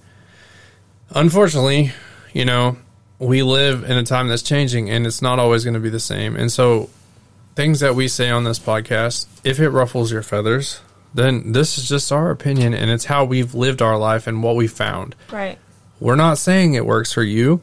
[1.11, 1.91] unfortunately,
[2.33, 2.77] you know,
[3.19, 5.99] we live in a time that's changing and it's not always going to be the
[5.99, 6.35] same.
[6.35, 6.89] And so
[7.55, 10.81] things that we say on this podcast, if it ruffles your feathers,
[11.13, 14.55] then this is just our opinion and it's how we've lived our life and what
[14.55, 15.15] we found.
[15.31, 15.57] Right.
[15.99, 17.61] We're not saying it works for you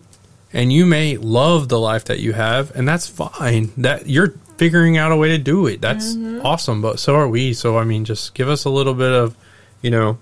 [0.52, 3.70] and you may love the life that you have and that's fine.
[3.76, 5.80] That you're figuring out a way to do it.
[5.80, 6.44] That's mm-hmm.
[6.44, 7.52] awesome, but so are we.
[7.52, 9.36] So I mean just give us a little bit of,
[9.82, 10.18] you know,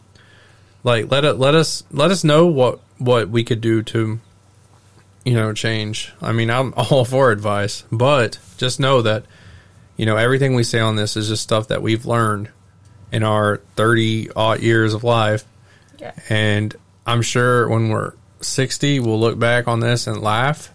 [0.84, 4.20] like let it let us let us know what what we could do to
[5.24, 6.12] you know change.
[6.20, 9.24] I mean, I'm all for advice, but just know that
[9.96, 12.48] you know everything we say on this is just stuff that we've learned
[13.12, 15.44] in our 30 odd years of life
[15.98, 16.12] Yeah.
[16.30, 16.74] and
[17.06, 20.70] I'm sure when we're 60, we'll look back on this and laugh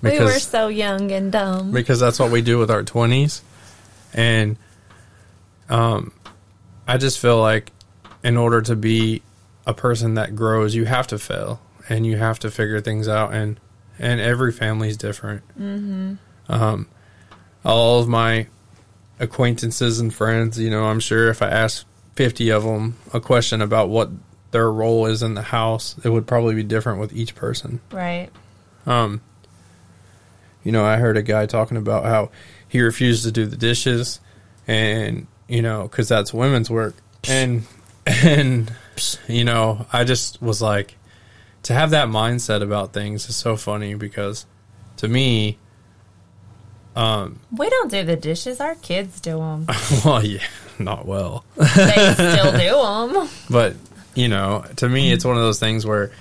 [0.00, 1.70] Because, we were so young and dumb.
[1.70, 3.42] because that's what we do with our 20s.
[4.14, 4.56] And
[5.68, 6.12] um,
[6.88, 7.72] I just feel like
[8.24, 9.20] in order to be
[9.66, 13.34] a person that grows, you have to fail and you have to figure things out.
[13.34, 13.58] And
[14.02, 15.42] and every family is different.
[15.58, 16.14] Mm-hmm.
[16.48, 16.88] Um,
[17.64, 18.48] all of my
[19.18, 21.86] acquaintances and friends, you know, I'm sure if I asked
[22.16, 24.10] 50 of them a question about what
[24.50, 27.80] their role is in the house, it would probably be different with each person.
[27.90, 28.28] Right.
[28.84, 29.22] Um,
[30.64, 32.30] you know, I heard a guy talking about how
[32.68, 34.20] he refused to do the dishes,
[34.66, 36.94] and you know, because that's women's work,
[37.28, 37.64] and
[38.06, 38.72] and
[39.28, 40.96] you know, I just was like,
[41.64, 44.46] to have that mindset about things is so funny because
[44.98, 45.58] to me,
[46.94, 48.60] um, We don't do the dishes.
[48.60, 49.66] Our kids do them.
[50.04, 50.42] well, yeah,
[50.78, 53.28] not well, they still do them.
[53.50, 53.76] but
[54.14, 56.12] you know, to me, it's one of those things where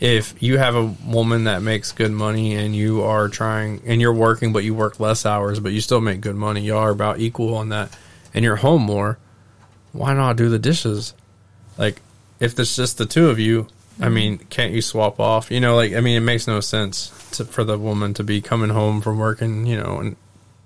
[0.00, 4.12] if you have a woman that makes good money and you are trying and you're
[4.12, 7.18] working, but you work less hours, but you still make good money, you are about
[7.20, 7.96] equal on that,
[8.34, 9.18] and you're home more,
[9.92, 11.14] why not do the dishes?
[11.76, 12.00] Like,
[12.40, 13.66] if it's just the two of you,
[14.00, 14.14] I mm-hmm.
[14.14, 15.50] mean, can't you swap off?
[15.50, 18.40] You know, like, I mean, it makes no sense to, for the woman to be
[18.40, 20.14] coming home from working, you know, a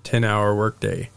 [0.03, 1.09] 10 hour workday.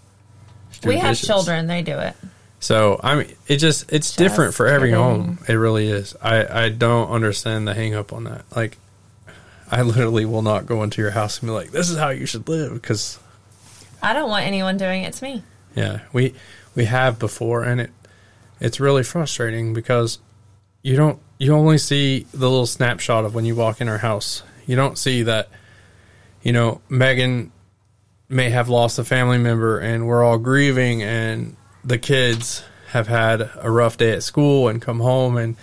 [0.85, 1.27] We have dishes.
[1.27, 1.67] children.
[1.67, 2.15] They do it.
[2.59, 5.03] So I mean, it just it's different for every kidding.
[5.03, 5.39] home.
[5.47, 6.17] It really is.
[6.23, 8.45] I I don't understand the hang up on that.
[8.55, 8.79] Like,
[9.71, 12.27] I literally will not go into your house and be like, "This is how you
[12.27, 13.19] should live," because
[14.03, 15.43] I don't want anyone doing it to me.
[15.75, 16.35] yeah, we
[16.75, 17.91] we have before, and it
[18.59, 20.19] it's really frustrating because
[20.87, 24.45] you don't you only see the little snapshot of when you walk in our house.
[24.67, 25.49] You don't see that,
[26.43, 27.51] you know, Megan
[28.29, 33.51] may have lost a family member, and we're all grieving, and the kids have had
[33.57, 35.57] a rough day at school and come home, and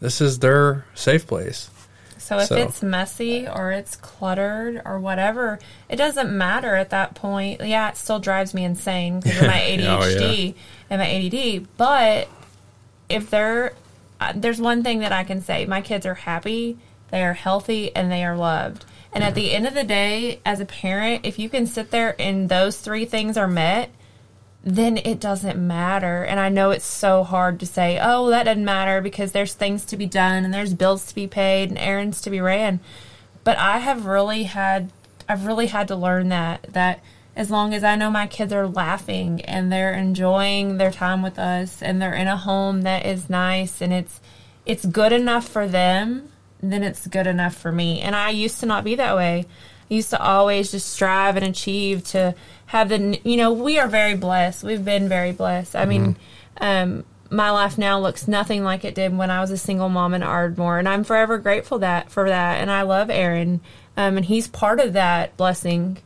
[0.00, 1.70] this is their safe place.
[2.18, 7.14] So if So- it's messy or it's cluttered or whatever, it doesn't matter at that
[7.14, 7.62] point.
[7.64, 10.54] Yeah, it still drives me insane because of my Oh, ADHD
[10.90, 11.66] and my ADD.
[11.78, 12.28] But
[13.08, 13.72] if they're
[14.34, 16.78] there's one thing that I can say: my kids are happy,
[17.10, 18.84] they are healthy, and they are loved.
[19.12, 22.14] And at the end of the day, as a parent, if you can sit there
[22.20, 23.90] and those three things are met,
[24.62, 26.24] then it doesn't matter.
[26.24, 29.84] And I know it's so hard to say, oh, that doesn't matter because there's things
[29.86, 32.80] to be done and there's bills to be paid and errands to be ran.
[33.44, 34.92] But I have really had,
[35.26, 37.00] I've really had to learn that, that
[37.38, 41.38] as long as I know my kids are laughing and they're enjoying their time with
[41.38, 44.20] us and they're in a home that is nice and it's,
[44.66, 48.00] it's good enough for them, then it's good enough for me.
[48.00, 49.46] And I used to not be that way.
[49.88, 52.34] I used to always just strive and achieve to
[52.68, 56.16] have the you know we are very blessed we've been very blessed i mean
[56.60, 60.12] um, my life now looks nothing like it did when i was a single mom
[60.12, 63.60] in ardmore and i'm forever grateful that for that and i love aaron
[63.96, 65.96] um, and he's part of that blessing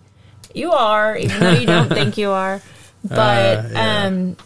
[0.57, 2.61] you are even though you don't think you are
[3.05, 4.05] but Uh, yeah.
[4.07, 4.37] um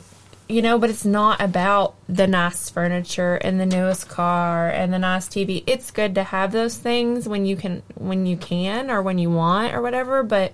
[0.48, 4.98] you know but it's not about the nice furniture and the newest car and the
[4.98, 9.02] nice tv it's good to have those things when you can when you can or
[9.02, 10.52] when you want or whatever but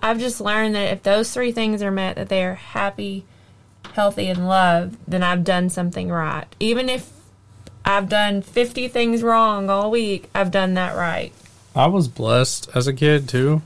[0.00, 3.24] I've just learned that if those three things are met, that they are happy,
[3.94, 6.44] healthy, and loved, then I've done something right.
[6.60, 7.10] Even if
[7.84, 11.32] I've done 50 things wrong all week, I've done that right.
[11.74, 13.62] I was blessed as a kid too.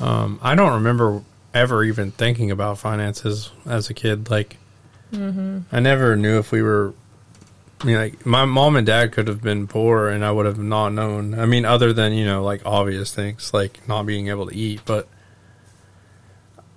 [0.00, 1.22] Um, I don't remember
[1.54, 4.30] ever even thinking about finances as a kid.
[4.30, 4.56] Like,
[5.12, 6.94] I never knew if we were.
[7.80, 10.58] I mean, like my mom and dad could have been poor, and I would have
[10.58, 11.38] not known.
[11.38, 14.80] I mean, other than you know, like obvious things, like not being able to eat,
[14.84, 15.08] but.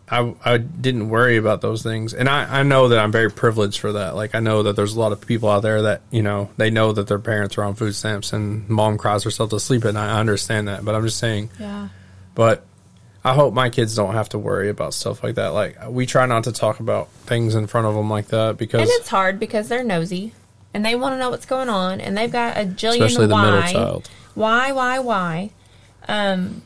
[0.08, 2.14] I, I didn't worry about those things.
[2.14, 4.16] And I, I know that I'm very privileged for that.
[4.16, 6.70] Like, I know that there's a lot of people out there that, you know, they
[6.70, 9.96] know that their parents are on food stamps and mom cries herself to sleep at
[9.96, 10.14] night.
[10.16, 10.86] I understand that.
[10.86, 11.88] But I'm just saying, Yeah.
[12.36, 12.64] but
[13.26, 15.48] I hope my kids don't have to worry about stuff like that.
[15.48, 18.82] Like, we try not to talk about things in front of them like that because,
[18.82, 20.32] And it's hard because they're nosy
[20.76, 23.34] and they want to know what's going on and they've got a jillion especially the
[23.34, 23.46] why.
[23.46, 24.10] middle child.
[24.36, 25.50] Why, why, why?
[26.08, 26.62] Um,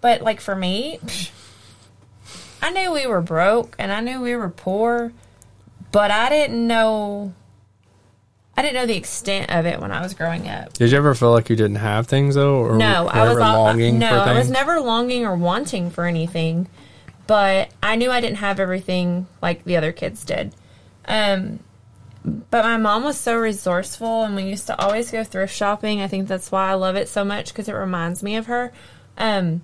[0.00, 0.98] but like for me,
[2.60, 5.12] I knew we were broke and I knew we were poor,
[5.92, 7.34] but I didn't know.
[8.56, 10.72] I didn't know the extent of it when I was growing up.
[10.74, 12.56] Did you ever feel like you didn't have things though?
[12.56, 14.20] Or No, I was ever al- longing no?
[14.20, 16.68] I was never longing or wanting for anything,
[17.26, 20.54] but I knew I didn't have everything like the other kids did.
[21.06, 21.58] Um,
[22.24, 26.00] but my mom was so resourceful, and we used to always go thrift shopping.
[26.00, 28.72] I think that's why I love it so much because it reminds me of her.
[29.18, 29.60] Um,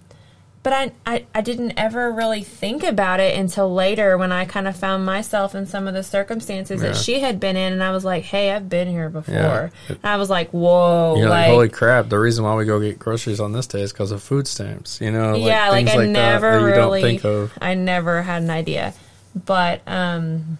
[0.62, 4.68] but I, I, I didn't ever really think about it until later when I kind
[4.68, 6.88] of found myself in some of the circumstances Yeah.
[6.88, 9.70] that she had been in, and I was like, "Hey, I've been here before." Yeah.
[9.88, 12.08] And I was like, "Whoa!" Like, like holy crap!
[12.10, 15.00] The reason why we go get groceries on this day is because of food stamps.
[15.00, 17.52] You know, like yeah, like I like never really, don't think of.
[17.60, 18.92] I never had an idea,
[19.46, 20.58] but um,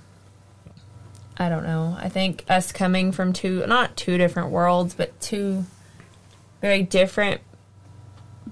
[1.36, 1.96] I don't know.
[1.98, 5.64] I think us coming from two, not two different worlds, but two
[6.62, 7.40] very different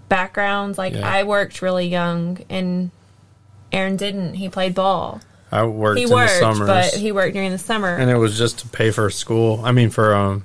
[0.09, 0.79] backgrounds.
[0.79, 1.09] Like Yeah.
[1.09, 2.91] I worked really young, and
[3.73, 4.35] Aaron didn't.
[4.35, 5.21] He played ball.
[5.51, 7.97] I worked He in worked, but he worked during the summer.
[7.97, 9.61] and it was just to pay for school.
[9.65, 10.45] I mean, for um,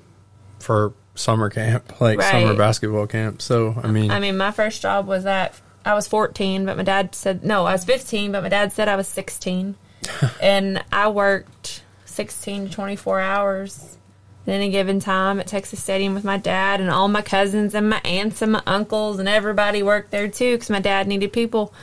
[0.60, 2.32] for summer camp, like Right.
[2.32, 3.42] summer basketball camp.
[3.42, 6.84] So I mean, I mean, my first job was at I was 14, but my
[6.84, 9.76] dad said no, I was 15, but my dad said I was 16,
[10.42, 13.98] and I worked 16 to 24 hours
[14.46, 17.90] at any given time at Texas Stadium with my dad and all my cousins and
[17.90, 21.74] my aunts and my uncles and everybody worked there too because my dad needed people.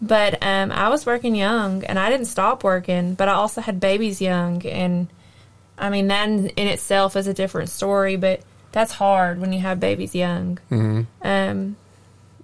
[0.00, 3.14] But um, I was working young, and I didn't stop working.
[3.14, 5.06] But I also had babies young, and
[5.78, 8.16] I mean that in, in itself is a different story.
[8.16, 8.40] But
[8.72, 10.58] that's hard when you have babies young.
[11.22, 11.76] Um,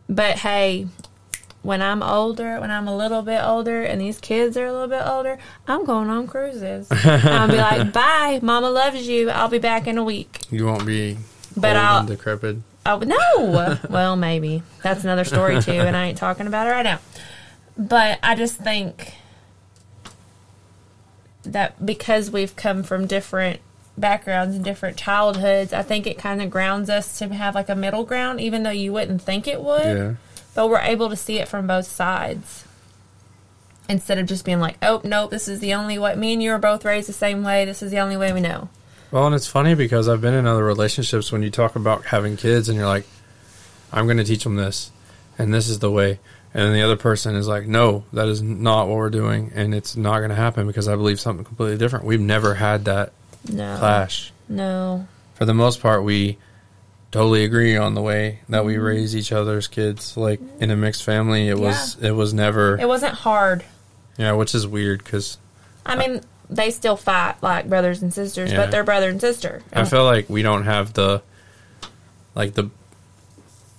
[0.09, 0.87] but hey,
[1.63, 4.89] when I'm older, when I'm a little bit older, and these kids are a little
[4.89, 6.89] bit older, I'm going on cruises.
[6.91, 9.31] I'll be like, "Bye, Mama loves you.
[9.31, 11.19] I'll be back in a week." you won't be
[11.57, 12.59] But I'll- decrepit.
[12.87, 13.79] Oh no!
[13.91, 17.01] well, maybe that's another story too, and I ain't talking about it right now.
[17.77, 19.15] But I just think
[21.43, 23.61] that because we've come from different
[23.97, 27.75] backgrounds and different childhoods, I think it kind of grounds us to have like a
[27.75, 29.85] middle ground, even though you wouldn't think it would.
[29.85, 30.15] Yeah.
[30.59, 32.65] But we're able to see it from both sides
[33.89, 36.51] instead of just being like, "Oh, nope, this is the only way." Me and you
[36.51, 37.65] are both raised the same way.
[37.65, 38.69] This is the only way we know.
[39.13, 42.37] Well, and it's funny because I've been in other relationships when you talk about having
[42.37, 43.07] kids and you're like,
[43.93, 44.91] I'm going to teach them this,
[45.39, 46.19] and this is the way.
[46.53, 49.73] And then the other person is like, no, that is not what we're doing, and
[49.73, 52.05] it's not going to happen because I believe something completely different.
[52.05, 53.13] We've never had that
[53.49, 54.33] No, clash.
[54.49, 56.37] no, For the most part, we
[57.11, 58.83] totally agree on the way that we mm-hmm.
[58.83, 60.17] raise each other's kids.
[60.17, 63.65] Like in a mixed family, it was it was never it wasn't hard.
[64.17, 65.39] yeah, which is weird because
[65.87, 68.59] I mean, they still fight like brothers and sisters, Yeah.
[68.59, 69.63] but they're brother and sister.
[69.73, 71.23] I feel like we don't have the
[72.35, 72.71] like the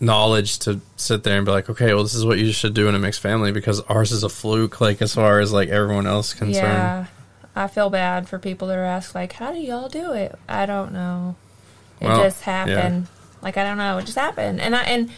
[0.01, 2.87] knowledge to sit there and be like, okay, well, this is what you should do
[2.87, 6.07] in a mixed family because ours is a fluke, like as far as like everyone
[6.07, 6.55] else concerned.
[6.55, 7.05] Yeah.
[7.55, 10.65] I feel bad for people that are asked like, "How do y'all do it?" I
[10.65, 11.35] don't know.
[11.99, 13.07] It Well, just happened.
[13.41, 13.97] Like I don't know.
[13.97, 14.61] It just happened.
[14.61, 15.09] And I and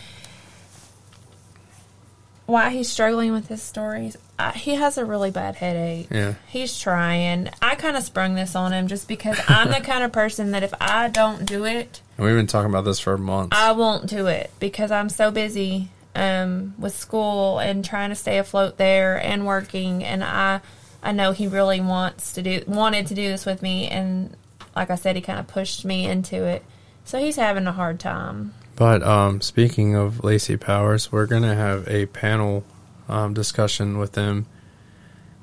[2.46, 4.18] why he's struggling with his stories.
[4.38, 6.08] I, he has a really bad headache.
[6.12, 6.34] Yeah.
[6.48, 7.50] He's trying.
[7.62, 10.62] I kind of sprung this on him just because I'm the kind of person that
[10.62, 13.56] if I don't do it, And we've been talking about this for months.
[13.58, 18.38] I won't do it because I'm so busy um, with school and trying to stay
[18.38, 20.04] afloat there and working.
[20.04, 20.60] And I,
[21.02, 24.36] I know he really wants to do, wanted to do this with me, and
[24.76, 26.64] like I said, he kind of pushed me into it.
[27.06, 28.54] So he's having a hard time.
[28.76, 32.64] But um, speaking of Lacey Powers, we're gonna have a panel
[33.10, 34.46] um, discussion with them.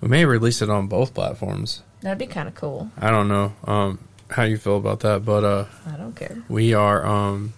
[0.01, 1.83] We may release it on both platforms.
[2.01, 2.91] That'd be kind of cool.
[2.97, 3.99] I don't know um,
[4.31, 6.43] how you feel about that, but uh, I don't care.
[6.49, 7.53] we are um,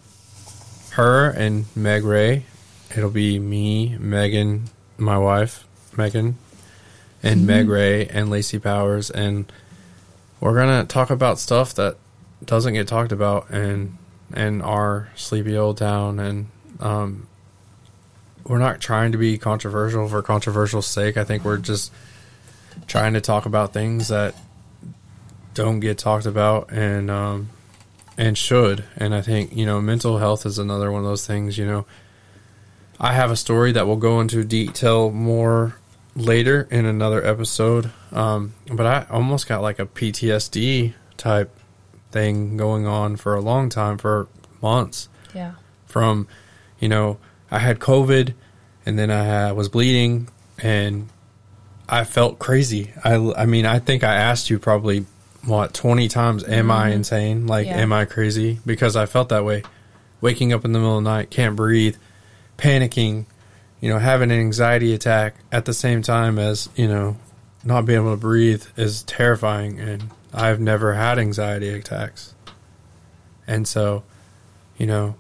[0.93, 2.45] her and Meg Ray.
[2.97, 4.65] It'll be me, Megan,
[4.99, 5.65] my wife,
[5.97, 6.37] Megan,
[7.23, 9.51] and Meg Ray and Lacey Powers, and
[10.41, 11.97] we're gonna talk about stuff that
[12.45, 13.99] doesn't get talked about in
[14.33, 16.47] and our sleepy old town and
[16.79, 17.27] um,
[18.45, 21.17] we're not trying to be controversial for controversial sake.
[21.17, 21.93] I think we're just
[22.87, 24.35] trying to talk about things that
[25.55, 27.51] don't get talked about and um,
[28.17, 28.85] and should.
[28.97, 31.59] And I think you know mental health is another one of those things.
[31.59, 31.87] You know,
[32.99, 35.77] I have a story that we'll go into detail more
[36.17, 37.91] later in another episode.
[38.13, 41.55] Um, but I almost got like a PTSD type
[42.11, 44.29] thing going on for a long time, for
[44.63, 45.53] months Yeah.
[45.87, 46.27] from,
[46.79, 47.19] you know,
[47.51, 48.35] I had COVID
[48.87, 50.29] and then I had, was bleeding
[50.63, 51.09] and
[51.89, 52.93] I felt crazy.
[53.05, 55.07] I, I mean, I think I asked you probably
[55.45, 56.93] what 20 times, am I mm-hmm.
[56.93, 57.47] insane?
[57.47, 57.79] Like, Yeah.
[57.79, 58.61] am I crazy?
[58.65, 59.63] Because I felt that way.
[60.21, 61.97] Waking up in the middle of the night, can't breathe,
[62.59, 63.25] panicking,
[63.81, 67.17] you know, having an anxiety attack at the same time as, you know,
[67.65, 69.81] not being able to breathe is terrifying.
[69.81, 72.35] And I've never had anxiety attacks.
[73.47, 74.05] And so,
[74.79, 75.17] you know,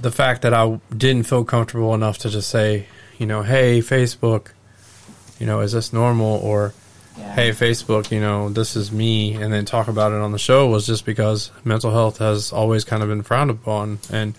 [0.00, 2.86] the fact that I didn't feel comfortable enough to just say,
[3.18, 4.48] you know, hey, Facebook,
[5.38, 6.38] you know, is this normal?
[6.42, 6.74] Or,
[7.16, 7.34] Yeah.
[7.34, 10.66] hey, Facebook, you know, this is me, and then talk about it on the show
[10.68, 13.98] was just because mental health has always kind of been frowned upon.
[14.10, 14.34] And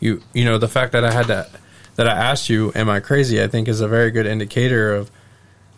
[0.00, 1.48] you, you know, the fact that I had that,
[1.96, 3.42] that I asked you, am I crazy?
[3.42, 5.10] I think is a very good indicator of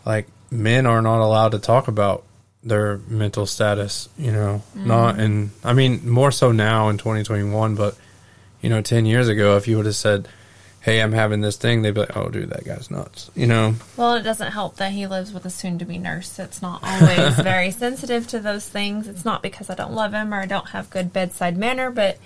[0.04, 2.24] like men are not allowed to talk about
[2.62, 4.86] their mental status, you know, mm.
[4.86, 7.96] not, and I mean, more so now in 2021, but
[8.60, 10.28] you know, 10 years ago, if you would have said,
[10.80, 13.30] Hey, I'm having this thing, they'd be like, Oh, dude, that guy's nuts.
[13.34, 13.74] You know?
[13.96, 16.82] Well, it doesn't help that he lives with a soon to be nurse that's not
[16.82, 19.08] always very sensitive to those things.
[19.08, 22.18] It's not because I don't love him or I don't have good bedside manner, but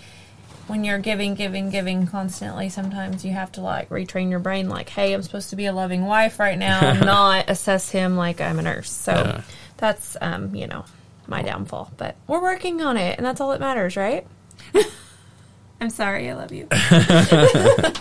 [0.66, 4.88] when you're giving, giving, giving constantly, sometimes you have to like retrain your brain like,
[4.88, 8.58] hey, I'm supposed to be a loving wife right now, not assess him like I'm
[8.58, 8.90] a nurse.
[8.90, 9.42] So Yeah.
[9.76, 10.84] that's, um, you know,
[11.28, 11.92] my downfall.
[11.96, 14.26] But we're working on it, and that's all that matters, right?
[15.80, 16.68] I'm sorry, I love you.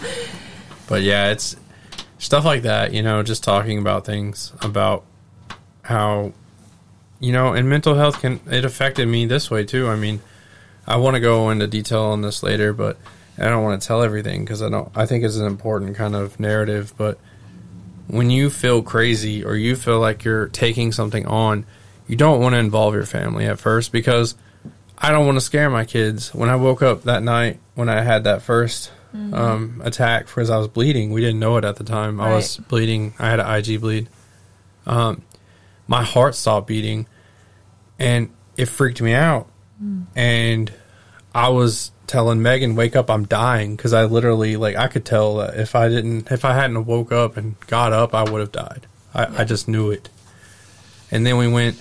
[0.87, 1.55] But yeah, it's
[2.19, 5.03] stuff like that, you know, just talking about things about
[5.81, 6.31] how,
[7.19, 9.87] you know, and mental health can, it affected me this way too.
[9.89, 10.21] I mean,
[10.87, 12.97] I want to go into detail on this later, but
[13.37, 16.15] I don't want to tell everything because I don't, I think it's an important kind
[16.15, 16.93] of narrative.
[16.97, 17.19] But
[18.07, 21.65] when you feel crazy or you feel like you're taking something on,
[22.07, 24.35] you don't want to involve your family at first because
[24.97, 26.33] I don't want to scare my kids.
[26.33, 28.89] When I woke up that night, when I had that 1st
[29.33, 32.19] um, attack because I was bleeding, we didn't know it at the time.
[32.21, 33.13] I was bleeding.
[33.17, 34.09] I had an IG bleed.
[34.85, 35.23] Um,
[35.87, 37.07] my heart stopped beating,
[37.97, 39.47] and it freaked me out.
[40.15, 40.71] And
[41.33, 43.09] I was telling Megan, "Wake up!
[43.09, 46.53] I'm dying." Because I literally, like, I could tell that if I didn't, if I
[46.53, 48.87] hadn't woke up and got up, I would have died.
[49.13, 50.09] I, I just knew it.
[51.11, 51.79] And then we went,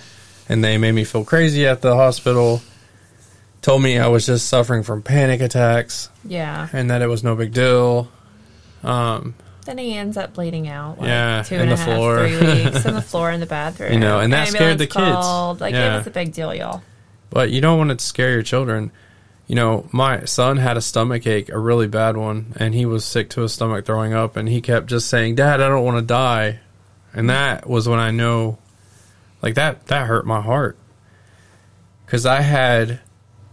[0.49, 2.63] and they made me feel crazy at the hospital.
[3.63, 6.69] Told me I was just suffering from panic attacks Yeah.
[6.75, 8.09] and that it was no big deal.
[8.83, 9.35] Um,
[9.65, 10.99] Then he ends up bleeding out.
[10.99, 12.29] Like Yeah, two in and a the half, floor.
[12.29, 13.95] three weeks on the floor in the bathroom.
[13.95, 14.95] You know, and that scared the kids.
[14.95, 15.63] called.
[15.63, 15.95] Like Yeah.
[15.95, 16.83] it was a big deal, y'all.
[17.35, 18.93] But you don't want to scare your children.
[19.49, 23.05] You know, my son had a stomach ache, a really bad one, and he was
[23.05, 25.99] sick to his stomach, throwing up, and he kept just saying, "Dad, I don't want
[25.99, 26.61] to die,"
[27.13, 28.57] and that was when I know,
[29.43, 30.79] like that, that hurt my heart,
[32.07, 33.01] because I had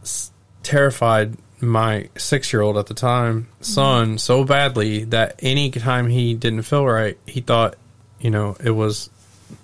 [0.03, 0.31] s-
[0.63, 3.63] terrified my six-year-old at the time mm-hmm.
[3.63, 7.75] son so badly that any time he didn't feel right, he thought,
[8.19, 9.09] you know, it was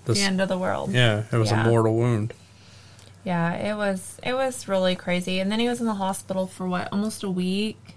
[0.05, 0.91] The end of the world.
[0.91, 1.61] yeah, it was Yeah.
[1.61, 2.33] a mortal wound.
[3.27, 5.41] Yeah, it was it was really crazy.
[5.41, 7.95] And then he was in the hospital for what, almost a week.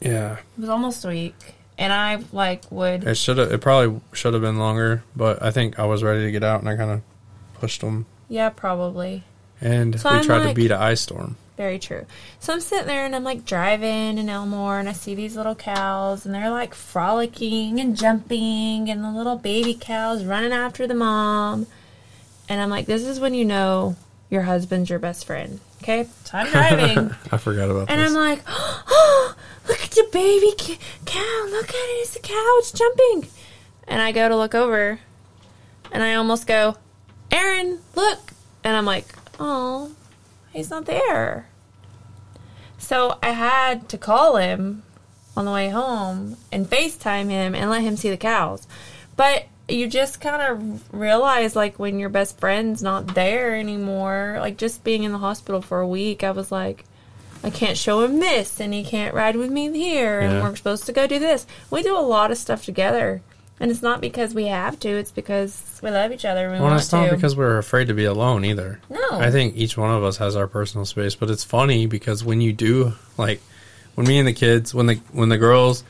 [0.00, 1.34] Yeah, It was almost a week.
[1.76, 3.50] And I like would it should have.
[3.50, 6.60] It probably should have been longer, but I think I was ready to get out,
[6.60, 7.00] and I kind of
[7.54, 8.06] pushed him.
[8.28, 9.24] yeah, probably.
[9.60, 11.34] and So we I'm tried to beat an ice storm.
[11.56, 12.06] Very true.
[12.38, 15.54] So I'm sitting there and I'm like driving in Elmore and I see these little
[15.56, 20.94] cows and they're like frolicking and jumping and the little baby cows running after the
[20.94, 21.66] mom.
[22.48, 23.96] And I'm like, this is when you know
[24.32, 25.60] your husband's your best friend.
[25.82, 26.08] Okay?
[26.24, 27.90] So I'm driving I forgot about this.
[27.90, 28.08] and this.
[28.10, 29.34] I'm like, oh,
[29.68, 30.52] look at the baby
[31.04, 31.46] cow.
[31.50, 32.00] Look at it.
[32.00, 32.54] It's a cow.
[32.58, 33.28] It's jumping.
[33.86, 34.98] And I go to look over
[35.92, 36.76] and I almost go,
[37.30, 38.32] Aaron, look.
[38.64, 39.04] And I'm like,
[39.38, 39.92] oh,
[40.50, 41.46] he's not there.
[42.78, 44.82] So I had to call him
[45.36, 48.66] on the way home and FaceTime him and let him see the cows.
[49.14, 54.56] But you just kind of realize, like, when your best friend's not there anymore, like,
[54.56, 56.84] just being in the hospital for a week, I was like,
[57.44, 60.86] I can't show him this, and he can't ride with me here, and we're supposed
[60.86, 61.46] to go do this.
[61.70, 63.22] We do a lot of stuff together.
[63.60, 66.58] And it's not because we have to, it's because we love each other and we
[66.58, 67.14] well, want it's not to.
[67.14, 68.80] because we're afraid to be alone either.
[68.90, 68.98] No.
[69.12, 72.40] I think each one of us has our personal space, but it's funny because when
[72.40, 73.40] you do, like,
[73.94, 75.84] when me and the kids, when the when the girls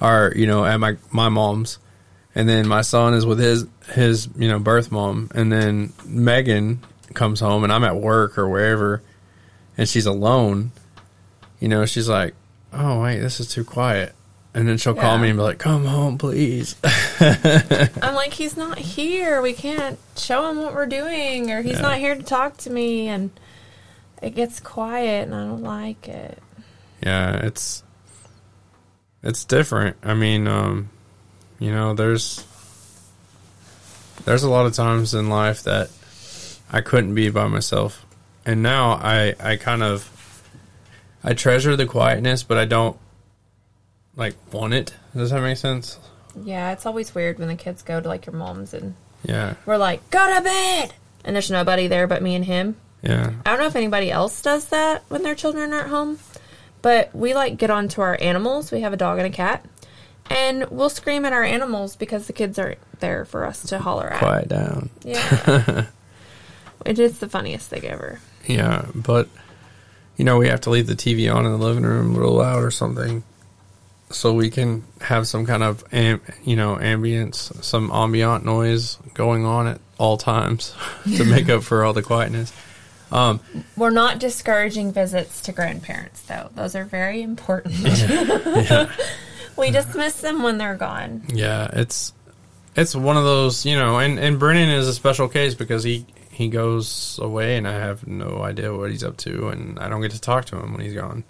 [0.00, 1.78] are, you know, at my my mom's,
[2.38, 6.80] and then my son is with his his you know birth mom, and then Megan
[7.12, 9.02] comes home, and I'm at work or wherever,
[9.76, 10.70] and she's alone.
[11.60, 12.34] You know, she's like,
[12.72, 14.14] "Oh wait, this is too quiet,"
[14.54, 16.76] and then she'll call me and be like, "Come home, please."
[17.20, 19.42] I'm like, he's not here.
[19.42, 21.80] We can't show him what we're doing, or he's Yeah.
[21.82, 23.08] not here to talk to me.
[23.08, 23.30] And
[24.22, 26.38] it gets quiet, and I don't like it.
[27.02, 27.82] yeah it's
[29.22, 30.88] it's different i mean um
[31.58, 32.44] you know there's
[34.24, 35.90] there's a lot of times in life that
[36.70, 38.04] i couldn't be by myself.
[38.44, 40.10] And now i i kind of
[41.22, 42.98] i treasure the quietness but i don't
[44.18, 44.92] like want it.
[45.16, 45.98] Does that make sense?
[46.44, 48.94] Yeah, it's always weird when the kids go to like your mom's, and
[49.24, 49.54] yeah.
[49.64, 50.92] we're like, go to bed,
[51.24, 52.76] and there's nobody there but me and him.
[53.02, 53.32] yeah.
[53.46, 56.18] I don't know if anybody else does that when their children aren't home,
[56.82, 58.70] but we like get onto our animals.
[58.70, 59.64] We have a dog and a cat,
[60.30, 64.06] and we'll scream at our animals because the kids aren't there for us to holler
[64.08, 64.18] at.
[64.18, 65.86] quiet down Yeah.
[66.86, 68.20] it is the funniest thing ever.
[68.46, 69.28] Yeah, but
[70.16, 72.62] you know, we have to leave the TV on in the living room real loud
[72.62, 73.22] or something,
[74.10, 79.44] so we can have some kind of am- you know ambience, some ambient noise going
[79.44, 80.74] on at all times
[81.16, 82.52] to make up for all the quietness.
[83.10, 83.40] Um,
[83.76, 86.50] We're not discouraging visits to grandparents, though.
[86.54, 87.74] Those are very important.
[87.78, 88.92] yeah,
[89.58, 91.24] we just miss them when they're gone.
[91.28, 92.12] yeah, it's
[92.76, 96.06] it's one of those you know, and and Brennan is a special case because he
[96.30, 100.00] he goes away and I have no idea what he's up to, and I don't
[100.00, 101.24] get to talk to him when he's gone.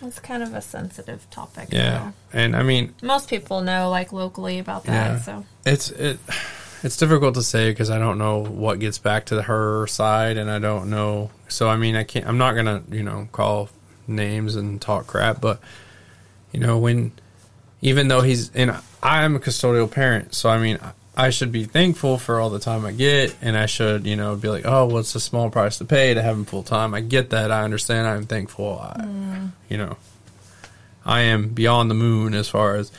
[0.00, 1.70] It's kind of a sensitive topic.
[1.72, 2.94] Yeah, and I mean.
[3.02, 5.20] Most people know, like, locally about that, Yeah.
[5.20, 5.44] so.
[5.66, 6.20] It's it.
[6.84, 10.48] It's difficult to say because I don't know what gets back to her side, and
[10.48, 11.32] I don't know.
[11.48, 12.28] So I mean, I can't.
[12.28, 13.70] I'm not gonna you know call
[14.06, 15.58] names and talk crap, but
[16.52, 17.10] you know when
[17.80, 20.78] even though he's and I am a custodial parent, so I mean
[21.16, 24.36] I should be thankful for all the time I get, and I should you know
[24.36, 26.94] be like, oh, well, it's a small price to pay to have him full time.
[26.94, 27.50] I get that.
[27.50, 28.06] I understand.
[28.06, 28.78] I'm thankful.
[28.80, 29.50] I, mm.
[29.68, 29.96] You know,
[31.04, 32.90] I am beyond the moon as far as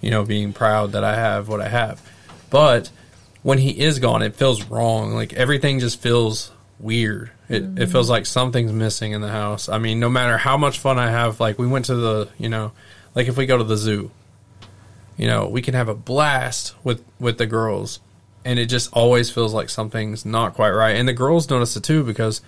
[0.00, 2.00] you know being proud that I have what I have,
[2.50, 2.90] but
[3.42, 5.14] when he is gone, it feels wrong.
[5.14, 7.30] Like everything just feels weird.
[7.48, 7.90] It, it mm-hmm.
[7.90, 9.68] feels like something's missing in the house.
[9.68, 12.48] I mean, no matter how much fun I have, like we went to the, you
[12.48, 12.72] know,
[13.14, 14.10] like if we go to the zoo,
[15.16, 18.00] you know, we can have a blast with with the girls,
[18.44, 20.96] and it just always feels like something's not quite right.
[20.96, 22.40] And the girls notice it too because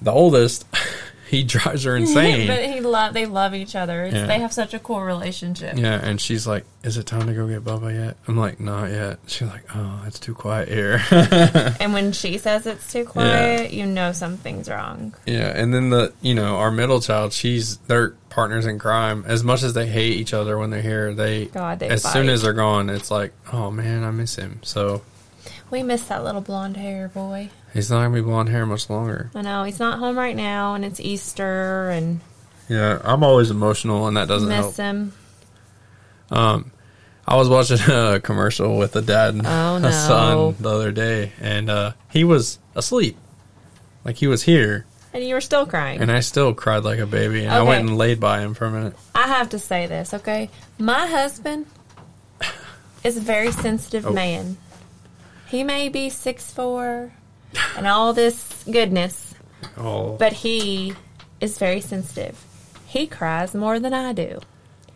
[0.00, 0.64] the oldest,
[1.28, 2.46] he drives her insane.
[2.46, 4.06] but he love they love each other.
[4.06, 4.26] Yeah.
[4.26, 5.76] They have such a cool relationship.
[5.78, 8.90] Yeah, and she's like, "Is it time to go get Bubba yet?" I'm like, "Not
[8.90, 11.00] yet." She's like, "Oh, it's too quiet here."
[11.80, 15.14] And when she says it's too quiet, you know something's wrong.
[15.26, 19.24] yeah, and then the you know our middle child, she's they're partners in crime.
[19.26, 22.12] As much as they hate each other when they're here, they God, they as fight.
[22.12, 25.02] soon as they're gone, it's like, "Oh man, I miss him." So
[25.70, 27.50] We miss that little blonde hair boy.
[27.74, 29.30] He's not gonna be blonde hair much longer.
[29.34, 32.20] I know he's not home right now, and it's Easter, and
[32.68, 34.76] Yeah, I'm always emotional, and that doesn't miss help.
[34.76, 35.12] him.
[36.30, 36.70] Um,
[37.26, 41.32] I was watching a commercial with a dad and Oh, a son the other day,
[41.40, 43.16] and uh, he was asleep,
[44.04, 44.86] like he was here.
[45.12, 46.00] And you were still crying.
[46.00, 48.66] And I still cried like a baby, and I went and laid by him for
[48.66, 48.96] a minute.
[49.14, 50.50] I have to say this, okay?
[50.78, 51.66] My husband
[53.04, 54.12] is a very sensitive Oh.
[54.12, 54.56] man.
[55.46, 57.12] He may be six four
[57.76, 59.34] and all this goodness,
[59.76, 60.94] Oh, but he
[61.40, 62.42] is very sensitive.
[62.86, 64.40] He cries more than I do.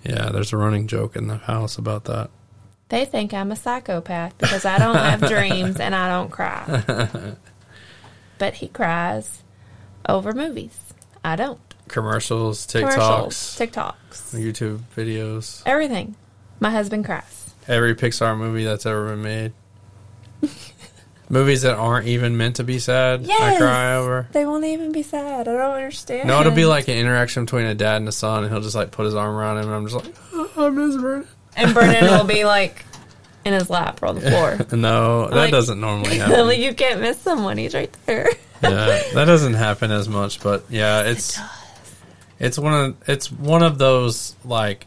[0.05, 2.31] Yeah, there's a running joke in the house about that.
[2.89, 7.35] They think I'm a psychopath because I don't have dreams and I don't cry.
[8.39, 9.43] but he cries
[10.09, 10.79] over movies.
[11.25, 11.59] I don't.
[11.89, 16.15] Commercials, Commercials, TikToks, TikToks, YouTube videos, everything.
[16.61, 17.55] My husband cries.
[17.67, 19.53] every Pixar movie that's ever been made.
[21.31, 24.27] Movies that aren't even meant to be sad, I cry over.
[24.33, 25.47] They won't even be sad.
[25.47, 26.27] I don't understand.
[26.27, 28.75] No, it'll be like an interaction between a dad and a son, and he'll just
[28.75, 31.29] like put his arm around him, and I'm just like, oh, I miss Vernon.
[31.57, 32.85] and Brennan will be like
[33.45, 34.59] in his lap or on the floor.
[34.77, 36.47] No, that Like- doesn't normally happen.
[36.47, 37.59] like you can't miss someone.
[37.59, 38.31] He's right there.
[38.63, 41.39] yeah, that doesn't happen as much, but yeah, it's
[42.41, 44.87] it's one of it's one of those like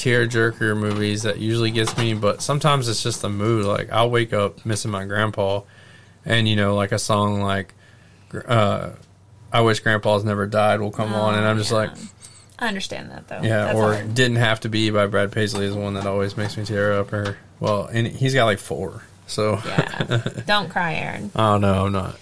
[0.00, 3.64] tear jerker movies that usually gets me, but sometimes it's just the mood.
[3.66, 5.62] Like I'll wake up missing my grandpa,
[6.24, 7.74] and you know, like a song like
[8.46, 8.90] uh,
[9.52, 11.88] "I Wish Grandpa's Never Died" will come on, and I'm just Oh, yeah.
[11.90, 11.98] like,
[12.58, 13.42] I understand that though.
[13.42, 14.14] yeah, That's or hard.
[14.14, 17.12] "Didn't Have to Be" by Brad Paisley is one that always makes me tear up.
[17.12, 20.22] Or well, and he's got like four, so yeah.
[20.46, 21.30] Don't cry, Aaron.
[21.36, 22.18] oh no, I'm not.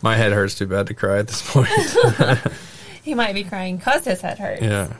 [0.00, 1.68] My head hurts too bad to cry at this point.
[3.04, 4.62] He might be crying because his head hurts.
[4.62, 4.92] Yeah.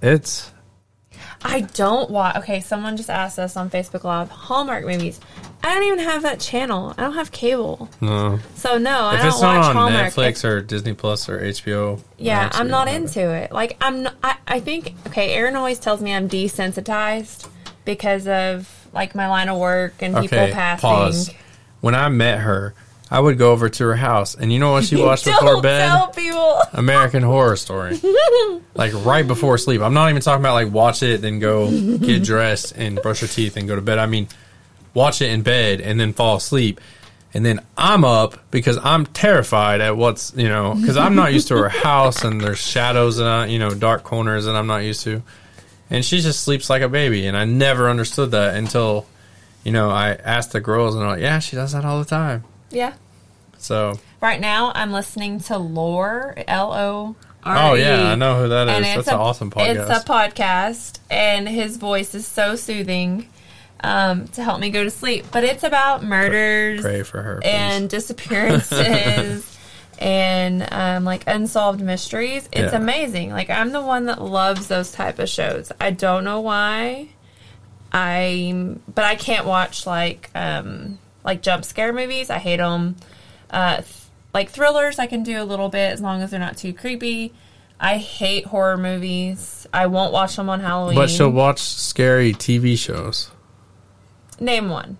[0.00, 0.48] It's
[1.44, 2.36] I don't watch.
[2.36, 5.20] Okay, someone just asked us on Facebook Live Hallmark movies.
[5.62, 6.94] I don't even have that channel.
[6.98, 8.38] I don't have cable, no.
[8.54, 10.12] so no, I don't it's watch on Hallmark.
[10.12, 12.00] Netflix or Disney Plus or HBO.
[12.16, 13.06] yeah, Max, I'm not don't have it.
[13.16, 13.52] into it.
[13.52, 14.02] Like I'm.
[14.04, 15.34] Not, I I think okay.
[15.34, 17.48] Aaron always tells me I'm desensitized
[17.84, 20.88] because of like my line of work and people Okay, passing.
[20.88, 21.30] pause.
[21.80, 22.74] When I met her,
[23.10, 25.86] I would go over to her house, and you know what she watched before bed?
[25.86, 26.62] tell people.
[26.72, 27.98] American Horror Story.
[28.74, 29.80] like right before sleep.
[29.80, 33.28] I'm not even talking about like watch it, then go get dressed and brush your
[33.28, 33.98] teeth and go to bed.
[33.98, 34.28] I mean,
[34.94, 36.80] watch it in bed and then fall asleep.
[37.34, 41.48] And then I'm up because I'm terrified at what's, you know, because I'm not used
[41.48, 44.78] to her house and there's shadows and, uh, you know, dark corners that I'm not
[44.78, 45.22] used to.
[45.90, 47.26] And she just sleeps like a baby.
[47.26, 49.06] And I never understood that until,
[49.62, 52.06] you know, I asked the girls and they're like, yeah, she does that all the
[52.06, 52.44] time.
[52.70, 52.94] Yeah.
[53.58, 56.34] So, Right now, I'm listening to Lore.
[56.48, 57.58] L O R E.
[57.60, 58.84] oh, yeah, I know who that is.
[58.84, 59.90] That's it's an awesome podcast.
[59.90, 63.28] It's a podcast, and his voice is so soothing
[63.80, 65.26] um, to help me go to sleep.
[65.32, 67.40] But it's about murders Pray for her.
[67.40, 67.48] please.
[67.48, 69.56] and disappearances
[70.00, 72.48] and um, like unsolved mysteries.
[72.52, 72.78] It's Yeah.
[72.78, 73.30] amazing.
[73.30, 75.70] Like I'm the one that loves those type of shows.
[75.80, 77.08] I don't know why.
[77.92, 80.98] I'm, but I can't watch like um,
[81.28, 82.30] like jump scare movies.
[82.30, 82.96] I hate them.
[83.50, 83.86] Uh, th-
[84.32, 87.34] like thrillers, I can do a little bit as long as they're not too creepy.
[87.78, 89.66] I hate horror movies.
[89.72, 90.96] I won't watch them on Halloween.
[90.96, 93.30] But she'll watch scary TV shows.
[94.40, 94.96] Name one.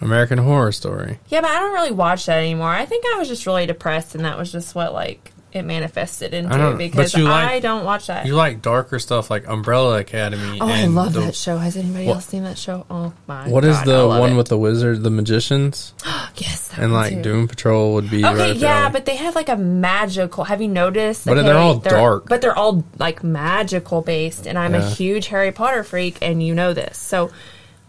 [0.00, 1.18] American Horror Story.
[1.28, 2.68] Yeah, but I don't really watch that anymore.
[2.68, 6.34] I think I was just really depressed, and that was just what like it manifested
[6.34, 8.26] into I because but you like- I don't watch that.
[8.26, 10.58] You like darker stuff like Umbrella Academy.
[10.60, 11.56] oh, I love the- that show.
[11.56, 12.84] Has anybody What- else seen that show?
[12.90, 13.48] Oh my!
[13.48, 14.36] What is God, I the love one it.
[14.36, 15.94] with the wizard, the magicians,
[16.36, 17.22] yes, that and like too.
[17.22, 20.44] Doom Patrol would be Okay, up your yeah, but they have like a magical.
[20.44, 21.24] Have you noticed?
[21.24, 22.26] But Okay, they're all dark.
[22.28, 26.54] but they're all like magical based, and I'm a huge Harry Potter freak, and you
[26.54, 26.98] know this.
[26.98, 27.30] So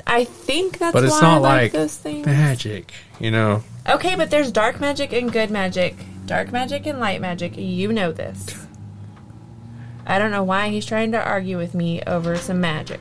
[0.07, 2.25] I think that's But it's why not I like, like those things.
[2.25, 3.63] magic, you know.
[3.87, 5.95] Okay, but there's dark magic and good magic.
[6.29, 7.57] Dark magic and light magic.
[7.57, 8.45] You know this.
[10.05, 12.99] I don't know why he's trying to argue with me over some magic.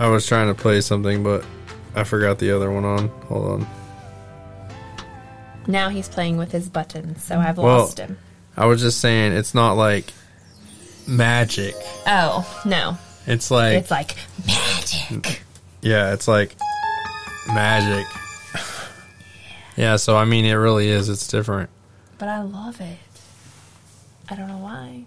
[0.00, 1.44] I was trying to play something, but
[1.94, 3.06] I forgot the other one on.
[3.28, 3.66] Hold on.
[5.68, 8.18] Now he's playing with his buttons, so I've Well- lost him.
[8.56, 10.06] I was just saying, it's not like
[11.06, 11.76] magic.
[12.04, 12.98] Oh, no.
[13.28, 15.42] It's like It's like magic.
[15.82, 16.56] yeah, it's like
[17.46, 18.06] magic.
[19.76, 21.08] Yeah, so I mean, it really is.
[21.08, 21.70] It's different.
[22.18, 22.98] But I love it.
[24.28, 25.04] I don't know why.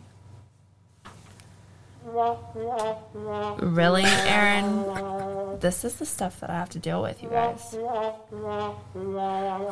[3.59, 5.59] Really, Aaron?
[5.59, 7.73] This is the stuff that I have to deal with, you guys.
[7.73, 8.75] Oh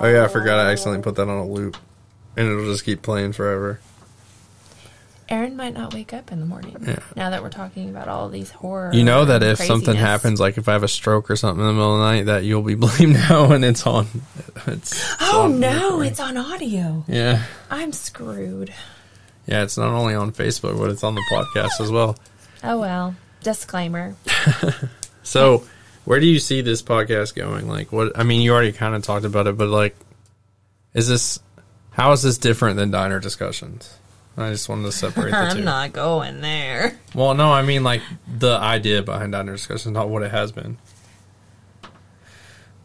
[0.04, 0.60] yeah, I forgot.
[0.60, 1.78] I accidentally put that on a loop,
[2.36, 3.80] and it'll just keep playing forever.
[5.28, 7.00] Aaron might not wake up in the morning Yeah.
[7.16, 8.92] now that we're talking about all these horror.
[8.94, 11.68] You know that if something happens, like if I have a stroke or something in
[11.68, 14.08] the middle of the night, that you'll be blamed now, and it's on.
[14.68, 17.04] It's Oh on no, it's on audio.
[17.08, 18.72] yeah, I'm screwed.
[19.48, 19.64] yeah.
[19.64, 22.18] It's not only on Facebook, but it's on the podcast as well.
[22.64, 23.16] Oh well.
[23.44, 24.16] Disclaimer.
[25.24, 25.64] So,
[26.06, 27.68] where do you see this podcast going?
[27.68, 28.16] Like, what?
[28.18, 29.96] I mean, you already kind of talked about it, but like,
[30.94, 31.40] is this?
[31.90, 33.92] How is this different than diner discussions?
[34.38, 35.60] I just wanted to separate the two.
[35.60, 36.98] I'm not going there.
[37.14, 38.02] Well, no, I mean like
[38.38, 40.78] the idea behind diner discussions, not what it has been.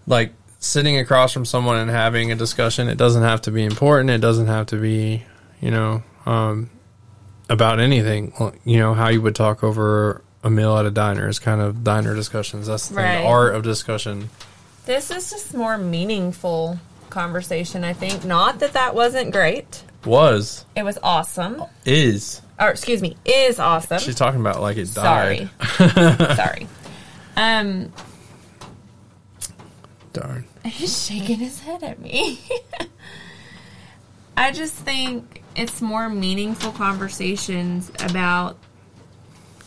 [0.06, 4.10] Like sitting across from someone and having a discussion, it doesn't have to be important.
[4.10, 5.24] It doesn't have to be,
[5.60, 6.70] you know, um,
[7.48, 8.32] about anything.
[8.64, 11.84] You know how you would talk over a meal at a diner is kind of
[11.84, 12.66] diner discussions.
[12.66, 13.20] That's the, thing, Right.
[13.22, 14.30] the art of discussion.
[14.86, 16.78] This is just more meaningful
[17.10, 18.24] conversation, I think.
[18.24, 19.84] Not that that wasn't great.
[20.04, 21.62] Was It was awesome.
[21.84, 23.98] is Or, excuse me, is awesome.
[23.98, 25.50] she's talking about like it died?
[25.76, 25.94] Sorry.
[26.36, 26.66] Sorry.
[27.36, 27.92] Um,
[30.12, 30.44] Darn.
[30.64, 32.40] he's shaking his head at me.
[34.36, 38.56] I just think it's more meaningful conversations about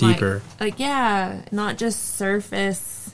[0.01, 0.41] like- Deeper.
[0.59, 3.11] Like, yeah, not just surface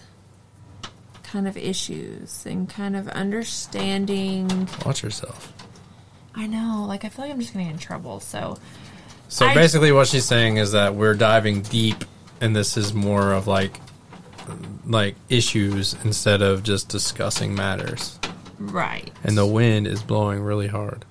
[1.23, 4.67] kind of issues and kind of understanding.
[4.85, 5.53] Watch yourself.
[6.35, 8.19] I know, like, I feel like I'm just going to get in trouble.
[8.19, 8.57] So,
[9.27, 12.05] So I- basically, what she's saying is that we're diving deep,
[12.41, 13.79] and this is more of like
[14.87, 18.17] like issues instead of just discussing matters.
[18.57, 19.11] right.
[19.23, 21.05] And the wind is blowing really hard.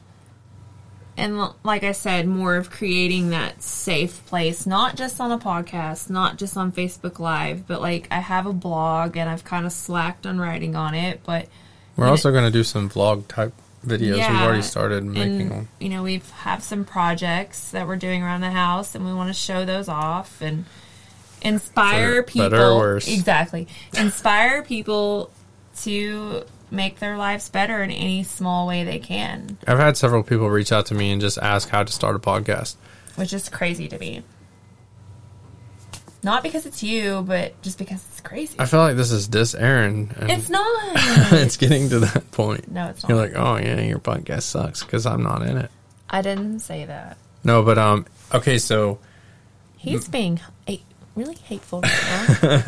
[1.17, 6.11] and like I said, more of creating that safe place, not just on a podcast,
[6.11, 9.73] not just on Facebook Live, but like I have a blog and I've kind of
[9.73, 11.47] slacked on writing on it, but
[11.97, 13.53] We're also going to do some vlog type
[13.87, 14.17] videos.
[14.17, 15.69] We've already started making and them.
[15.81, 19.29] you know we have some projects that we're doing around the house, and we want
[19.29, 20.65] to show those off and
[21.43, 22.51] inspire For people.
[22.51, 23.09] better or worse.
[23.09, 25.31] Exactly, inspire people
[25.83, 30.51] to make their lives better in any small way they can, I've had several people
[30.51, 32.77] reach out to me and just ask how to start a podcast.
[33.17, 34.23] which is crazy to me.
[36.23, 38.57] Not because it's you, but just because it's crazy.
[38.59, 40.13] I feel like this is dis Aaron.
[40.23, 40.67] It's not.
[41.33, 42.71] it's getting to that point.
[42.71, 45.71] No, it's You're like, oh yeah, your podcast sucks because I'm not in it.
[46.11, 47.19] I didn't say that.
[47.45, 48.99] No, but um, okay, so
[49.77, 50.83] He's being a-
[51.15, 52.63] really hateful right now.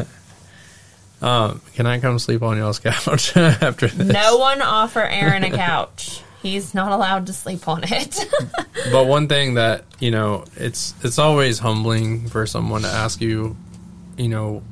[1.47, 4.13] um, can I come sleep on y'all's couch after this?
[4.13, 6.23] No one offer Aaron a couch.
[6.43, 8.19] He's not allowed to sleep on it.
[8.91, 13.57] But one thing that you know, it's it's always humbling for someone to ask you,
[14.17, 14.63] you know,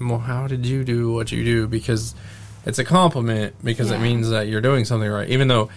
[0.00, 1.66] well, how did you do what you do?
[1.68, 2.14] Because
[2.64, 5.28] it's a compliment because it means that you're doing something right.
[5.28, 5.68] Even though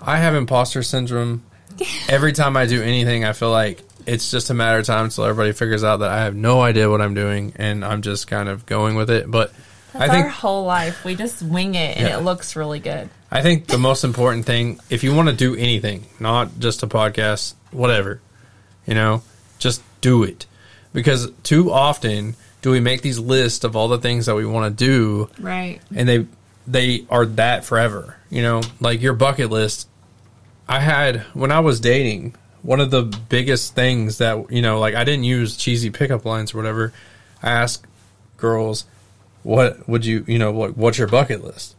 [0.00, 1.42] I have imposter syndrome,
[2.08, 5.24] every time I do anything, I feel like it's just a matter of time until
[5.24, 8.48] everybody figures out that I have no idea what I'm doing and I'm just kind
[8.48, 9.30] of going with it.
[9.30, 9.52] But
[9.92, 11.04] That's I think our whole life.
[11.04, 12.18] We just wing it and Yeah.
[12.18, 13.08] it looks really good.
[13.30, 16.86] I think the most important thing, if you want to do anything, not just a
[16.86, 18.20] podcast, whatever,
[18.86, 19.22] you know,
[19.58, 20.46] just do it.
[20.92, 24.76] Because too often do we make these lists of all the things that we want
[24.76, 25.80] to do Right.
[25.94, 26.26] and they
[26.66, 28.16] they are that forever.
[28.30, 29.88] You know, like your bucket list.
[30.68, 34.94] I had when I was dating, one of the biggest things that you know, like
[34.94, 36.92] I didn't use cheesy pickup lines or whatever.
[37.42, 37.86] I asked
[38.36, 38.84] girls,
[39.42, 41.74] "What would you, you know, what what's your bucket list?"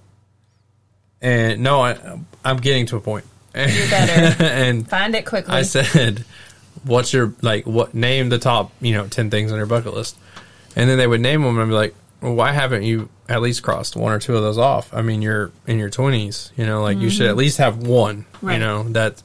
[1.21, 1.97] And no, I
[2.45, 3.25] I'm getting to a point.
[3.55, 5.53] You better and find it quickly.
[5.53, 6.23] I said,
[6.83, 7.65] "What's your like?
[7.65, 10.17] What name the top you know ten things on your bucket list?"
[10.75, 13.41] And then they would name them, and I'd be like, well, "Why haven't you at
[13.41, 14.93] least crossed one or two of those off?
[14.93, 18.23] I mean, you're in your twenties, you know, like you should at least have one,
[18.35, 18.47] Mm-hmm.
[18.47, 18.53] Right.
[18.53, 19.21] you know that."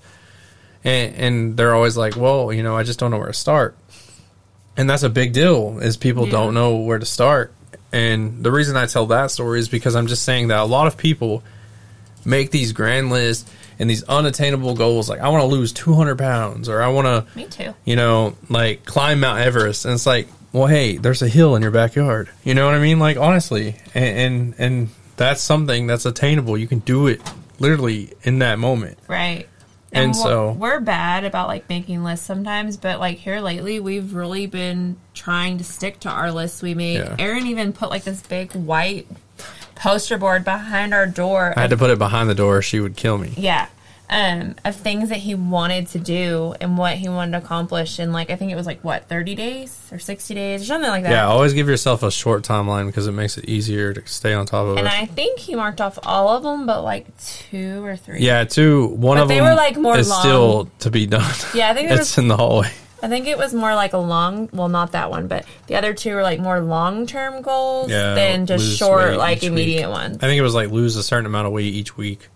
[0.86, 3.76] And, and they're always like, "Well, you know, I just don't know where to start,"
[4.76, 5.78] and that's a big deal.
[5.80, 6.32] Is people Yeah.
[6.32, 7.52] don't know where to start,
[7.94, 10.86] and the reason I tell that story is because I'm just saying that a lot
[10.86, 11.42] of people
[12.24, 16.70] make these grand lists and these unattainable goals like i want to lose 200 pounds
[16.70, 17.74] or i want to Me too.
[17.84, 19.84] you know like climb mount everest.
[19.84, 22.30] And it's like well hey there's a hill in your backyard.
[22.44, 22.98] You know what i mean?
[22.98, 23.76] Like honestly.
[23.94, 26.56] And and, and that's something that's attainable.
[26.56, 27.20] You can do it
[27.58, 28.96] literally in that moment.
[29.06, 29.48] Right.
[29.94, 34.46] And so- we're bad about like making lists sometimes, but like here lately, we've really
[34.46, 36.98] been trying to stick to our lists we make.
[36.98, 37.16] Yeah.
[37.18, 39.06] Aaron even put like this big white
[39.74, 41.52] poster board behind our door.
[41.56, 43.66] i had to put it behind the door or she would kill me yeah
[44.10, 48.12] um of things that he wanted to do and what he wanted to accomplish in
[48.12, 51.04] like i think it was like what 30 days or 60 days or something like
[51.04, 51.10] that?
[51.10, 54.44] Yeah always give yourself a short timeline because it makes it easier to stay on
[54.44, 54.92] top of and it.
[54.92, 58.20] I think he marked off all of them but like two or three.
[58.20, 60.20] Yeah two one But of they them were, like, more is long.
[60.20, 61.22] still to be done.
[61.54, 62.70] Yeah, I think it's was- in the hallway.
[63.02, 65.92] I think it was more like a long well not that one but the other
[65.94, 69.52] two were like more long-term goals Yeah, than just short like each week.
[69.52, 70.16] immediate ones.
[70.18, 72.28] I think it was like lose a certain amount of weight each week,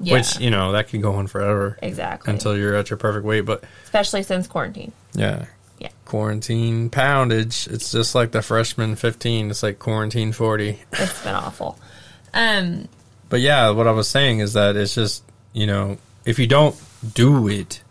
[0.00, 3.24] yeah which you know that can go on forever exactly until you're at your perfect
[3.24, 3.42] weight.
[3.42, 5.46] But especially since quarantine yeah,
[5.78, 5.90] Yeah.
[6.04, 7.66] quarantine poundage.
[7.68, 9.50] It's just like the freshman 15.
[9.50, 10.80] It's like quarantine 40.
[10.92, 11.78] it's been awful
[12.32, 12.88] um
[13.28, 15.22] But yeah, what I was saying is that it's just
[15.52, 16.74] you know if you don't
[17.14, 17.82] do it,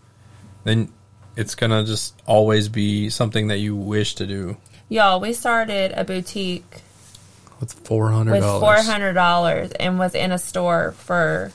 [0.64, 0.90] then
[1.36, 4.58] it's gonna just always be something that you wish to do
[4.90, 6.82] y'all we started a boutique
[7.60, 11.52] with four hundred with four hundred dollars and was in a store for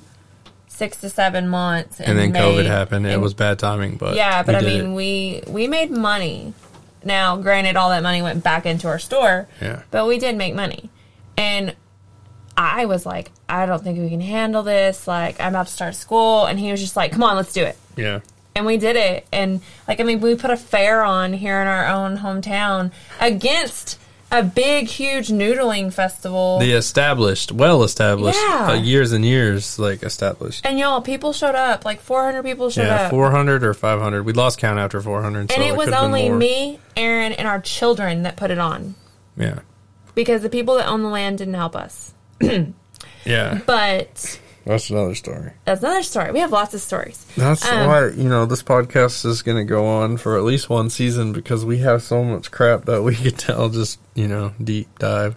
[0.79, 3.07] six to seven months And then COVID made- happened.
[3.07, 4.95] It was bad timing, but yeah but i mean it.
[4.95, 6.55] we we made money
[7.05, 9.83] Now, granted, all that money went back into our store, Yeah.
[9.93, 10.91] but we did make money.
[11.37, 11.75] And
[12.57, 15.07] I was like, I don't think we can handle this.
[15.07, 16.45] Like, I'm about to start school.
[16.47, 17.77] And he was just like, come on, let's do it.
[17.97, 18.19] Yeah.
[18.57, 19.29] And we did it.
[19.33, 23.97] And, like, I mean, we put a fair on here in our own hometown against
[24.31, 26.59] a big, huge noodling festival.
[26.59, 28.69] The established, well established, Yeah.
[28.71, 30.67] uh, years and years, like established.
[30.67, 31.85] and y'all, people showed up.
[31.85, 33.11] Like, 400 people showed Yeah, up.
[33.11, 34.25] 400 or 500.
[34.25, 35.51] We lost count after 400.
[35.53, 38.95] and it was only me, Aaron, and our children that put it on
[39.37, 39.61] Yeah.
[40.15, 42.13] because the people that own the land didn't help us.
[43.25, 43.61] Yeah.
[43.67, 44.39] But
[44.69, 45.53] That's another story.
[45.65, 46.31] that's another story.
[46.31, 47.25] We have lots of stories.
[47.39, 50.69] That's Um, why, you know, this podcast is going to go on for at least
[50.69, 54.53] one season because we have so much crap that we could tell just, you know,
[54.63, 55.37] deep dive.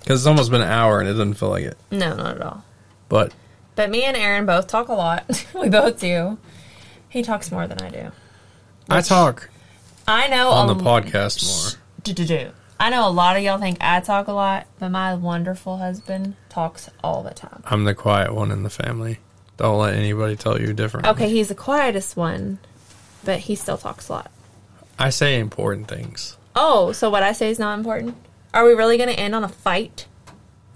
[0.00, 1.78] Because it's almost been an hour and it doesn't feel like it.
[1.90, 2.62] No, not at all.
[3.08, 3.32] But
[3.74, 5.46] But me and Aaron both talk a lot.
[5.54, 6.36] we both do.
[7.08, 8.12] He talks more than I do.
[8.90, 9.48] I talk
[10.06, 11.80] I know on a the podcast more.
[12.02, 12.50] Do, do, do.
[12.82, 16.34] I know a lot of y'all think I talk a lot, but my wonderful husband
[16.48, 17.62] talks all the time.
[17.64, 19.20] I'm the quiet one in the family.
[19.56, 21.06] Don't let anybody tell you different.
[21.06, 22.58] Okay, he's the quietest one,
[23.22, 24.32] but he still talks a lot.
[24.98, 26.36] I say important things.
[26.56, 28.16] Oh, so what I say is not important?
[28.52, 30.06] Are we really going to end on a fight?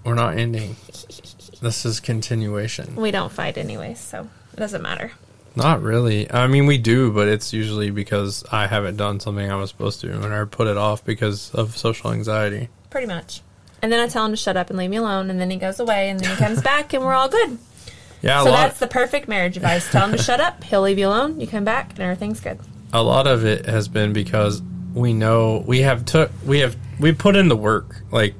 [0.05, 0.77] We're not ending.
[1.61, 2.95] This is continuation.
[2.95, 5.11] We don't fight anyways, so it doesn't matter.
[5.57, 6.31] Not really.
[6.31, 10.01] I mean, we do, but it's usually because I haven't done something I was supposed
[10.01, 12.69] to, and I put it off because of social anxiety.
[12.91, 13.41] Pretty much.
[13.81, 15.57] And then I tell him to shut up and leave me alone, and then he
[15.57, 17.57] goes away, and then he comes back, and we're all good.
[18.21, 19.89] Yeah, a so that's the perfect marriage advice.
[19.91, 22.59] Tell him to shut up, he'll leave you alone, you come back, and everything's good.
[22.93, 24.61] a lot of it has been because
[24.93, 28.01] we know we have took we have we put in the work.
[28.11, 28.35] Like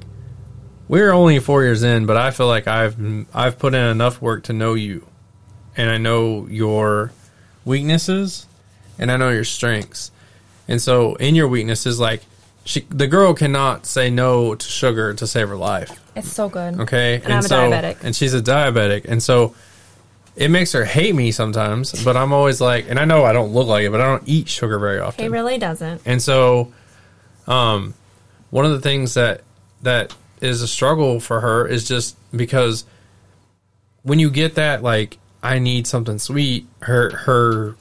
[0.88, 2.96] we're only four years in, but I feel like I've
[3.34, 5.06] I've put in enough work to know you,
[5.78, 7.12] and I know your
[7.64, 8.44] weaknesses,
[8.98, 10.10] and I know your strengths.
[10.68, 12.20] And so, in your weaknesses, like
[12.64, 15.98] she, the girl cannot say no to sugar to save her life.
[16.14, 16.80] It's so good.
[16.80, 18.02] Okay, And I'm a so, diabetic.
[18.02, 19.54] and she's a diabetic, and so
[20.36, 22.04] it makes her hate me sometimes.
[22.04, 24.24] But I'm always like, and I know I don't look like it, but I don't
[24.28, 25.22] eat sugar very often.
[25.24, 26.02] He really doesn't.
[26.04, 26.72] And so,
[27.46, 27.94] um,
[28.50, 29.42] one of the things that
[29.82, 32.84] that is a struggle for her is just because
[34.02, 37.76] when you get that, like, I need something sweet, her her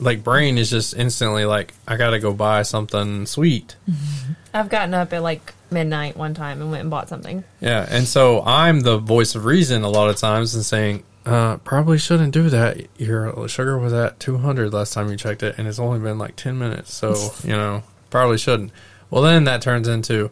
[0.00, 3.76] like brain is just instantly like, I gotta go buy something sweet.
[4.54, 7.44] I've gotten up at like midnight one time and went and bought something.
[7.60, 11.58] Yeah, and so I'm the voice of reason a lot of times and saying, uh,
[11.58, 12.86] probably shouldn't do that.
[12.98, 16.36] Your sugar was at 200 last time you checked it, and it's only been like
[16.36, 18.72] 10 minutes, so you know probably shouldn't.
[19.10, 20.30] Well, then that turns into,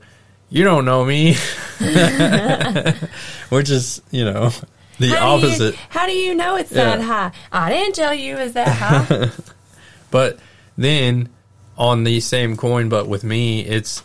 [0.50, 1.34] you don't know me,
[3.50, 4.50] which is you know
[4.98, 5.74] the How do you- opposite.
[5.90, 6.96] how do you know it's Yeah.
[6.96, 7.30] that high?
[7.52, 9.30] I didn't tell you it's that high.
[10.10, 10.38] But
[10.78, 11.28] then
[11.76, 14.02] on the same coin, but with me, it's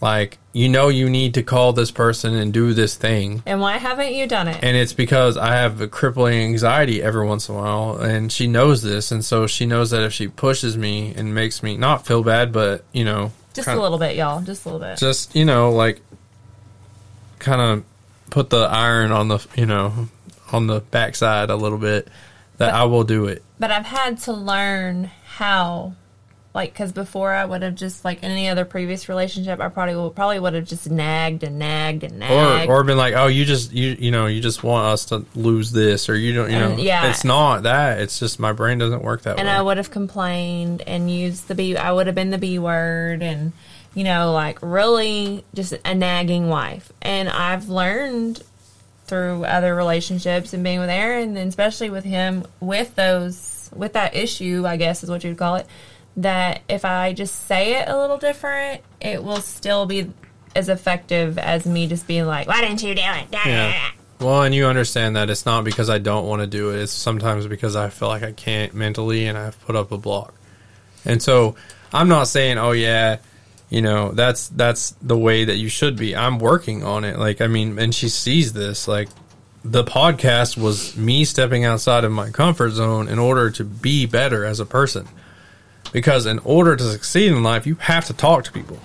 [0.00, 3.42] like you know you need to call this person and do this thing.
[3.46, 4.62] and why haven't you done it?
[4.62, 8.46] and it's because I have a crippling anxiety every once in a while, and she
[8.46, 12.06] knows this, and so she knows that if she pushes me and makes me not
[12.06, 14.40] feel bad, but you know, Just kinda- a little bit, y'all.
[14.42, 14.98] Just a little bit.
[14.98, 16.00] just you know, like
[17.40, 17.84] kind of
[18.30, 20.08] put the iron on the you know
[20.54, 22.08] on the backside a little bit,
[22.58, 23.42] that But- I will do it.
[23.58, 25.94] but I've had to learn how,
[26.54, 30.14] like, because before I would have just like any other previous relationship, I probably would
[30.14, 32.70] probably would have just nagged and nagged and nagged.
[32.70, 35.72] or been like, oh, you just you you know you just want us to lose
[35.72, 37.10] this, or you don't you know, yeah.
[37.10, 38.00] it's not that.
[38.00, 39.40] It's just my brain doesn't work that and way.
[39.40, 41.76] And I would have complained and used the B.
[41.76, 43.52] I would have been the B word, and
[43.94, 46.92] you know, like really just a nagging wife.
[47.02, 48.42] And I've learned
[49.06, 54.14] through other relationships and being with Aaron, and especially with him, with those, with that
[54.16, 55.66] issue, I guess is what you'd call it.
[56.16, 60.10] That if I just say it a little different, it will still be
[60.54, 63.90] as effective as me just being like, "Why didn't you do it?" Yeah.
[64.20, 66.82] Well, and you understand that it's not because I don't want to do it.
[66.82, 70.32] It's sometimes because I feel like I can't mentally and I've put up a block.
[71.04, 71.56] And so
[71.92, 73.18] I'm not saying, oh yeah,
[73.70, 76.14] you know, that's that's the way that you should be.
[76.14, 77.18] I'm working on it.
[77.18, 78.86] Like I mean, and she sees this.
[78.86, 79.08] Like
[79.64, 84.44] the podcast was me stepping outside of my comfort zone in order to be better
[84.44, 85.08] as a person.
[85.92, 88.78] Because in order to succeed in life, you have to talk to people.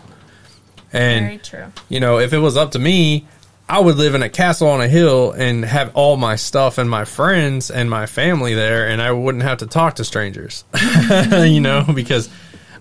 [0.94, 1.66] And Very true.
[1.90, 3.28] you know, if it was up to me,
[3.68, 6.90] I would live in a castle on a hill and have all my stuff and
[6.90, 10.64] my friends and my family there, and I wouldn't have to talk to strangers,
[11.32, 12.30] you know, because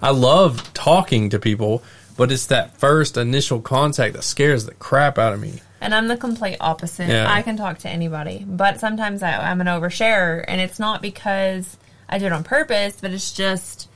[0.02, 1.82] I love talking to people,
[2.16, 5.60] but it's that first initial contact that scares the crap out of me.
[5.80, 7.08] And I'm the complete opposite.
[7.08, 7.32] Yeah.
[7.32, 11.76] I can talk to anybody, but sometimes I, I'm an oversharer, and it's not because
[12.08, 13.88] I do it on purpose, but it's just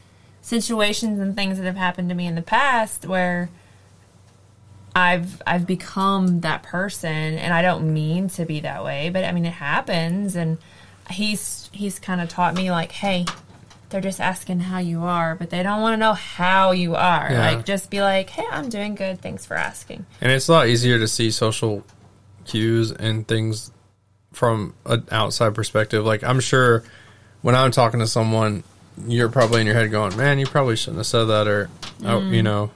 [0.42, 3.50] situations and things that have happened to me in the past where
[4.94, 9.32] I've I've become that person and I don't mean to be that way, but I
[9.32, 10.58] mean it happens and
[11.10, 13.24] he's he's kind of taught me like, hey,
[13.92, 17.28] they're just asking how you are, but they don't want to know how you are.
[17.30, 17.50] Yeah.
[17.52, 19.20] Like just be like, "Hey, I'm doing good.
[19.20, 21.84] Thanks for asking." And it's a lot easier to see social
[22.44, 23.70] cues and things
[24.32, 26.04] from an outside perspective.
[26.04, 26.82] Like I'm sure
[27.42, 28.64] when I'm talking to someone,
[29.06, 31.68] you're probably in your head going, "Man, you probably shouldn't have said that," or
[32.02, 32.34] oh, Mm.
[32.34, 32.70] you know,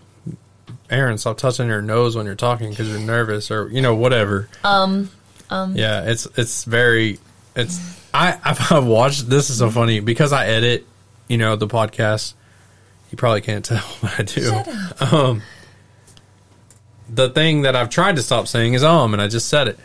[0.91, 4.49] Aaron, stop touching your nose when you're talking because you're nervous, or you know, whatever.
[4.63, 5.11] Um
[5.51, 7.19] um Yeah, it's it's very
[7.57, 7.81] it's
[8.15, 8.39] I
[8.71, 10.87] I've watched this is so funny because I edit,
[11.29, 12.35] you know, the podcast.
[13.11, 14.63] You probably can't tell, but I do.
[15.01, 15.43] Um,
[17.09, 19.79] the thing that I've tried to stop saying is um, and I just said it,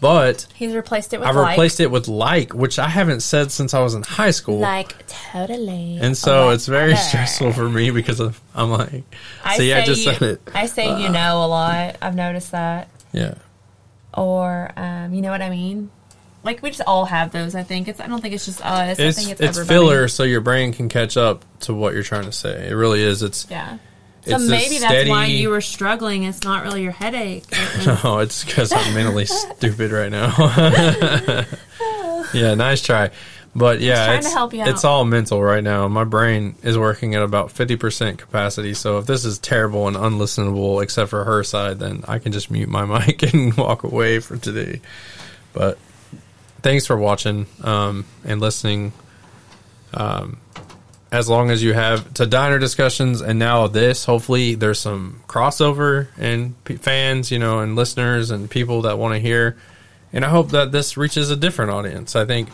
[0.00, 1.50] but he's replaced it with I've like.
[1.50, 4.58] replaced it with like, which I haven't said since I was in high school.
[4.58, 5.98] like totally.
[6.00, 9.02] and so Like it's very stressful for me because of, I'm like,
[9.44, 10.40] I see, I just you, said it.
[10.54, 11.96] I say you know a lot.
[12.00, 12.88] I've noticed that.
[13.12, 13.34] Yeah.
[14.14, 15.90] Or um, you know what I mean?
[16.48, 17.54] Like we just all have those.
[17.54, 18.00] I think it's.
[18.00, 18.98] I don't think it's just us.
[18.98, 22.02] I It's think it's, it's, filler so your brain can catch up to what you're
[22.02, 22.70] trying to say.
[22.70, 23.22] It really is.
[23.22, 23.76] It's Yeah.
[24.24, 26.22] So It's maybe that's why you were struggling.
[26.22, 27.44] It's not really your headache.
[27.52, 30.32] It No, it's because I'm mentally stupid right now.
[32.32, 33.10] yeah, nice try.
[33.54, 35.86] But yeah, trying it's, to help you it's all mental right now.
[35.88, 38.72] My brain is working at about 50% capacity.
[38.72, 42.50] So if this is terrible and unlistenable, except for her side, then I can just
[42.50, 44.80] mute my mic and walk away for today.
[45.52, 45.76] But
[46.62, 48.92] thanks for watching um, and listening.
[49.94, 50.40] Um,
[51.10, 56.08] as long as you have to diner discussions and now this, hopefully there's some crossover
[56.18, 59.56] and p- fans, you know, and listeners and people that want to hear.
[60.12, 62.14] And I hope that this reaches a different audience.
[62.14, 62.50] I think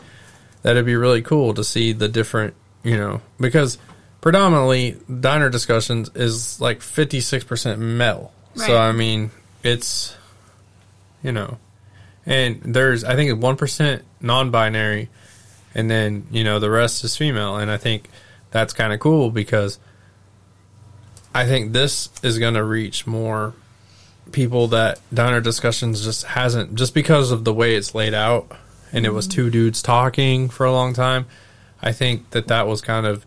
[0.63, 3.79] that'd be really cool to see the different, you know, because
[4.21, 8.33] predominantly diner discussions is like 56% male.
[8.57, 9.33] So, I mean,
[9.65, 10.17] it's,
[11.25, 11.59] you know,
[12.27, 15.09] and there's, I think, 1% non binary,
[15.75, 17.57] and then, you know, the rest is female.
[17.57, 18.09] And I think
[18.51, 19.79] that's kind of cool because
[21.35, 23.55] I think this is going to reach more
[24.33, 28.51] people that diner discussions just hasn't just because of the way it's laid out
[28.93, 29.37] and it was mm-hmm.
[29.37, 31.27] two dudes talking for a long time
[31.83, 33.25] i think that that was kind of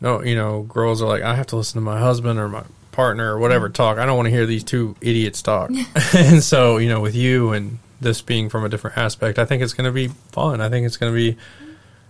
[0.00, 2.64] no you know girls are like i have to listen to my husband or my
[2.94, 3.74] partner or whatever mm-hmm.
[3.74, 3.98] talk.
[3.98, 5.70] I don't want to hear these two idiots talk.
[6.14, 9.62] And so you know with you and this being from a different aspect i think
[9.62, 11.36] it's going to be fun i think it's going to be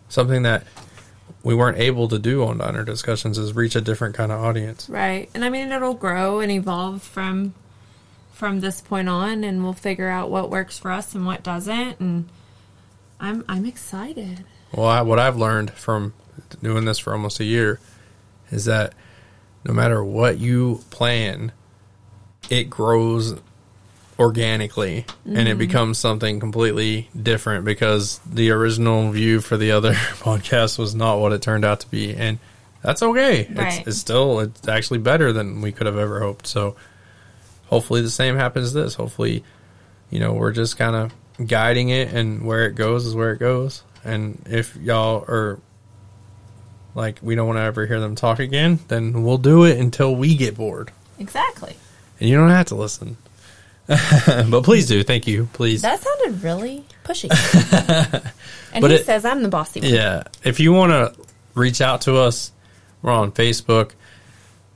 [0.08, 0.64] something that
[1.42, 4.88] we weren't able to do on diner discussions is reach a different kind of audience
[4.88, 5.30] right.
[5.34, 7.54] And I mean, it'll grow and evolve from
[8.32, 12.00] from this point on, and we'll figure out what works for us and what doesn't.
[12.00, 12.28] And
[13.20, 14.44] I'm I'm excited.
[14.72, 16.14] Well, I, what I've learned from
[16.62, 17.78] doing this for almost a year
[18.50, 18.92] is that
[19.64, 21.52] no matter what you plan,
[22.50, 23.38] it grows
[24.18, 25.58] organically and it mm-hmm.
[25.58, 31.32] becomes something completely different because the original view for the other podcast was not what
[31.32, 32.38] it turned out to be and
[32.82, 33.48] that's okay.
[33.50, 33.78] Right.
[33.78, 36.46] it's, it's still it's actually better than we could have ever hoped.
[36.46, 36.76] So
[37.66, 38.94] hopefully the same happens this.
[38.94, 39.42] Hopefully
[40.10, 43.38] you know we're just kind of guiding it and where it goes is where it
[43.38, 43.82] goes.
[44.04, 45.58] And if y'all are
[46.94, 50.14] like we don't want to ever hear them talk again then we'll do it until
[50.14, 50.92] we get bored.
[51.18, 51.74] Exactly.
[52.20, 53.16] and you don't have to listen
[53.86, 55.02] but please do.
[55.02, 55.48] Thank you.
[55.52, 55.82] Please.
[55.82, 57.28] That sounded really pushy.
[58.72, 59.90] and But he it- says I'm the bossy one.
[59.90, 60.22] yeah.
[60.42, 61.14] If you want to
[61.54, 62.50] reach out to us
[63.02, 63.92] we're on facebook.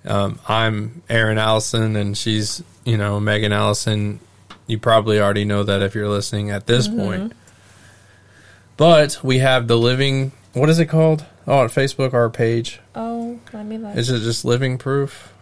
[0.05, 4.21] Um, i'm aaron allison and she's you know megan allison.
[4.67, 7.33] You probably already know that if you're listening at this point.
[8.77, 11.25] But we have the living what is it called?
[11.47, 12.81] Oh on facebook our page.
[12.95, 13.97] Oh, let me look.
[13.97, 15.33] is it just living proof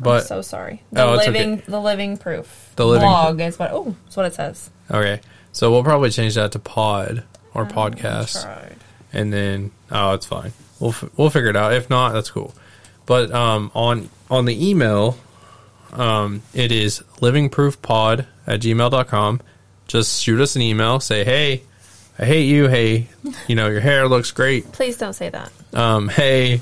[0.00, 0.82] But- I'm so sorry.
[0.92, 1.64] The Oh, it's living, okay.
[1.68, 2.70] the living proof.
[2.76, 3.70] The living blog is what.
[3.72, 4.70] Oh, that's what it says.
[4.90, 5.20] okay
[5.52, 7.22] so we'll probably change that to pod
[7.54, 8.76] Oh, or podcast Tried.
[9.12, 12.52] and then oh it's fine we'll f- we'll figure it out if not that's cool
[13.06, 15.16] but um on on the email
[15.92, 19.40] um it is livingproofpod at gmail.com
[19.86, 21.62] just shoot us an email say hey
[22.18, 23.06] i hate you hey
[23.46, 25.52] you know your hair looks great Please don't say that.
[25.72, 26.60] um hey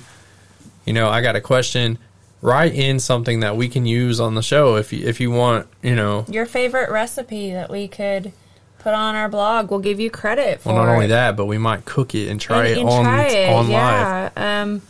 [0.85, 1.97] you know i got a question
[2.43, 5.67] write in something that we can use on the show if you if you want
[5.83, 8.33] you know Your favorite recipe that we could
[8.81, 9.71] put on our blog.
[9.71, 10.71] We'll give you credit for.
[10.75, 13.05] well not only that but we might cook it and try And- it and on
[13.05, 14.63] try it, on live yeah.
[14.63, 14.83] Um,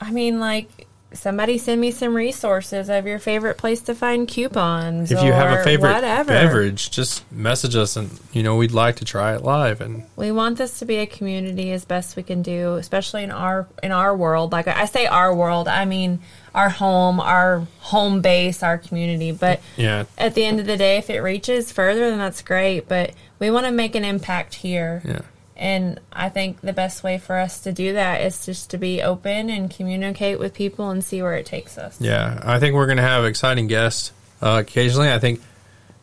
[0.00, 5.10] I mean, like somebody send me some resources of your favorite place to find coupons.
[5.10, 6.28] If you have a favorite whatever.
[6.28, 9.80] beverage, just message us, and you know we'd like to try it live.
[9.80, 13.30] And We want this to be a community as best we can do, especially in
[13.30, 14.52] our in our world.
[14.52, 15.68] Like I say, our world.
[15.68, 16.20] I mean,
[16.54, 19.32] our home, our home base, our community.
[19.32, 22.88] But yeah, at the end of the day, if it reaches further, then that's great.
[22.88, 25.02] But we want to make an impact here.
[25.04, 25.22] yeah,
[25.62, 29.00] And I think the best way for us to do that is just to be
[29.00, 32.00] open and communicate with people and see where it takes us.
[32.00, 32.40] yeah.
[32.42, 34.10] I think we're gonna have exciting guests
[34.42, 35.08] uh, occasionally.
[35.12, 35.40] I think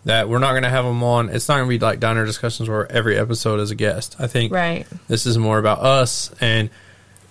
[0.06, 1.28] that we're not gonna have them on.
[1.28, 4.16] It's not gonna be like diner discussions where every episode is a guest.
[4.18, 4.88] I think Right.
[5.10, 6.70] this is more about us, and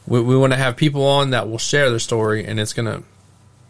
[0.07, 3.05] we, we want to have people on that will share their story, and it's gonna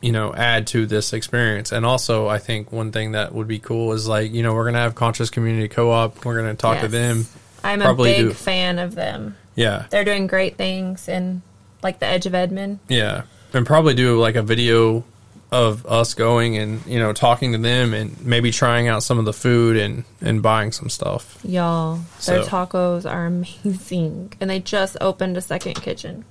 [0.01, 3.59] you know add to this experience and also i think one thing that would be
[3.59, 6.87] cool is like you know we're gonna have conscious community co-op we're gonna talk to
[6.87, 7.27] them
[7.65, 8.33] I'm a big do.
[8.33, 9.37] fan of them.
[9.55, 11.43] yeah They're doing great things in
[11.83, 12.81] like the edge of Edmond.
[12.89, 13.23] Yeah,
[13.55, 15.05] and probably do like a video
[15.51, 19.25] of us going and you know talking to them and maybe trying out some of
[19.25, 21.39] the food and and buying some stuff.
[21.45, 21.97] Y'all,
[22.27, 23.27] their So- tacos are
[23.65, 24.33] amazing.
[24.41, 26.25] And they just opened a second kitchen.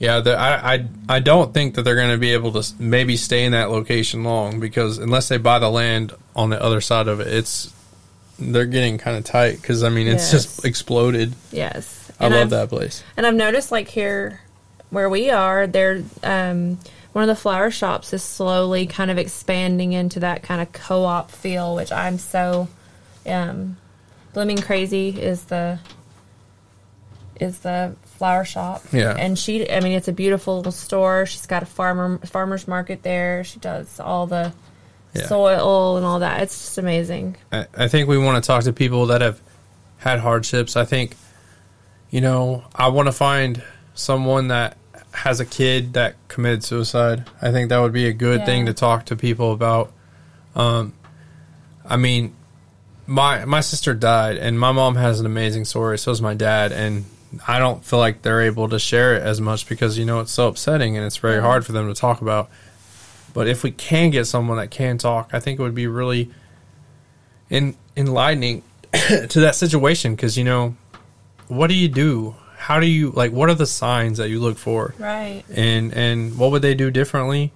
[0.00, 3.16] Yeah, the, I, I I don't think that they're going to be able to maybe
[3.16, 7.08] stay in that location long because unless they buy the land on the other side
[7.08, 7.72] of it, it's
[8.38, 10.44] they're getting kind of tight because I mean it's Yes.
[10.44, 11.34] just exploded.
[11.52, 12.10] Yes.
[12.20, 13.02] I And love I've- that place.
[13.16, 14.40] And I've noticed like here
[14.90, 16.78] where we are, there um
[17.12, 21.30] one of the flower shops is slowly kind of expanding into that kind of co-op
[21.30, 22.68] feel, which I'm so
[23.26, 23.76] um
[24.34, 25.78] blooming crazy is the
[27.40, 28.82] is the flower shop.
[28.92, 29.14] Yeah.
[29.16, 31.26] And she I mean it's a beautiful little store.
[31.26, 33.44] She's got a farmer farmers market there.
[33.44, 34.52] She does all the
[35.14, 35.26] Yeah.
[35.26, 36.42] soil and all that.
[36.42, 37.36] It's just amazing.
[37.50, 39.40] I, I think we want to talk to people that have
[39.98, 40.76] had hardships.
[40.76, 41.16] I think,
[42.10, 43.62] you know, I want to find
[43.94, 44.76] someone that
[45.12, 47.24] has a kid that committed suicide.
[47.42, 48.46] I think that would be a good Yeah.
[48.46, 49.92] thing to talk to people about.
[50.54, 50.92] Um,
[51.84, 52.34] I mean,
[53.06, 55.98] my my sister died, and my mom has an amazing story.
[55.98, 57.06] So does my dad, and
[57.46, 60.30] I don't feel like they're able to share it as much because you know it's
[60.32, 62.50] so upsetting and it's very hard for them to talk about.
[63.34, 66.30] But if we can get someone that can talk, I think it would be really
[67.50, 68.62] en- enlightening
[68.92, 70.74] to that situation because you know
[71.48, 72.36] what do you do?
[72.56, 74.94] How do you like what are the signs that you look for?
[74.98, 75.44] Right.
[75.54, 77.52] and and what would they do differently?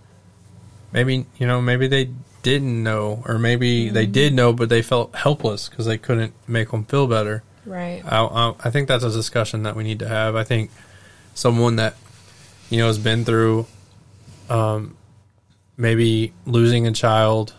[0.92, 2.10] Maybe you know maybe they
[2.42, 6.70] didn't know or maybe they did know but they felt helpless because they couldn't make
[6.70, 7.42] them feel better.
[7.64, 8.02] Right.
[8.04, 10.34] I, I, I think that's a discussion that we need to have.
[10.34, 10.70] I think
[11.34, 11.96] someone that
[12.70, 13.66] you know has been through
[14.50, 14.96] um
[15.82, 17.54] maybe losing a child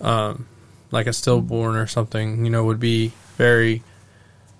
[0.00, 0.46] um
[0.90, 3.82] like a stillborn or something you know would be very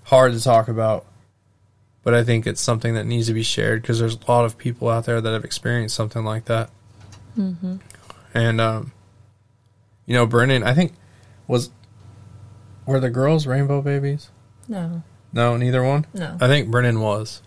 [0.04, 1.04] hard to talk about
[2.04, 4.56] but i think it's something that needs to be shared because there's a lot of
[4.56, 6.70] people out there that have experienced something like that
[8.34, 8.92] and um
[10.06, 10.92] you know brennan i think
[11.46, 11.70] was
[12.86, 14.30] were the girls rainbow babies
[14.68, 15.02] No.
[15.32, 16.36] no neither one No.
[16.40, 17.42] I think Brennan was.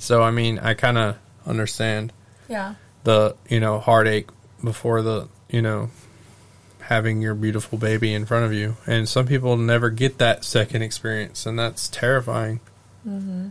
[0.00, 2.12] So I mean, I kind of understand
[2.48, 2.74] Yeah.
[3.04, 4.28] the you know heartache
[4.62, 5.90] before the you know
[6.80, 10.82] having your beautiful baby in front of you, and some people never get that second
[10.82, 12.60] experience, and that's terrifying.
[13.06, 13.48] Mm-hmm.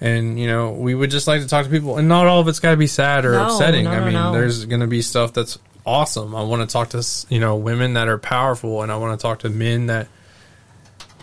[0.00, 2.48] And you know, we would just like to talk to people, and not all of
[2.48, 3.84] it's got to be sad or No, upsetting.
[3.84, 4.32] no, I mean, no.
[4.32, 6.34] there's going to be stuff that's awesome.
[6.34, 9.22] I want to talk to you know women that are powerful, and I want to
[9.22, 10.08] talk to men that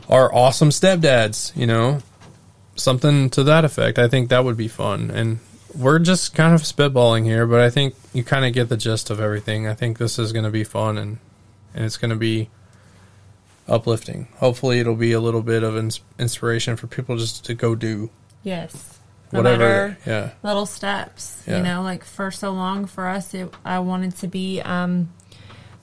[0.07, 1.55] are awesome stepdads.
[1.57, 1.99] You know,
[2.75, 3.99] something to that effect.
[3.99, 5.11] I think that would be fun.
[5.11, 5.39] And
[5.75, 9.09] we're just kind of spitballing here, but I think you kind of get the gist
[9.09, 9.67] of everything.
[9.67, 11.17] I think this is going to be fun and
[11.73, 12.49] and it's going to be
[13.67, 14.27] uplifting.
[14.37, 18.09] Hopefully, it'll be a little bit of ins- inspiration for people just to go do
[18.43, 18.97] Yes.
[19.31, 19.95] No whatever.
[20.07, 21.43] yeah, little steps.
[21.45, 21.57] Yeah.
[21.57, 25.09] You know, like for so long for us, it, I wanted to be um,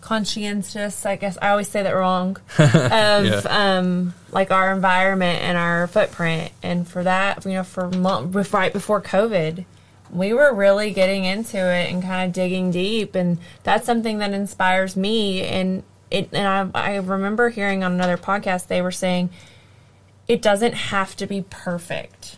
[0.01, 1.07] conscientious.
[1.07, 2.39] I guess I always say that wrong.
[2.59, 8.53] Of um, like our environment and our footprint, and for that, you know, for month,
[8.53, 9.65] right before COVID,
[10.11, 14.33] we were really getting into it and kind of digging deep, and that's something that
[14.33, 15.43] inspires me.
[15.43, 19.31] And it, and I, I remember hearing on another podcast they were saying
[20.29, 22.37] it doesn't have to be perfect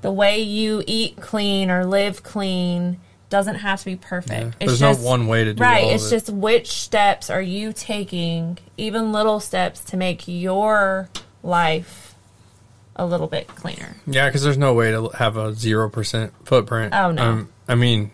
[0.00, 4.56] the way you eat clean or live clean doesn't have to be perfect.
[4.60, 4.66] Yeah.
[4.66, 5.66] There's no one way to do it.
[5.66, 5.84] right.
[5.84, 6.10] it's it.
[6.10, 11.10] just which steps are you taking, even little steps, to make your
[11.42, 12.07] life
[12.98, 13.96] a little bit cleaner.
[14.06, 16.92] yeah, because there's no way to have a zero percent footprint.
[16.94, 17.22] Oh, no.
[17.22, 18.10] Um, I mean,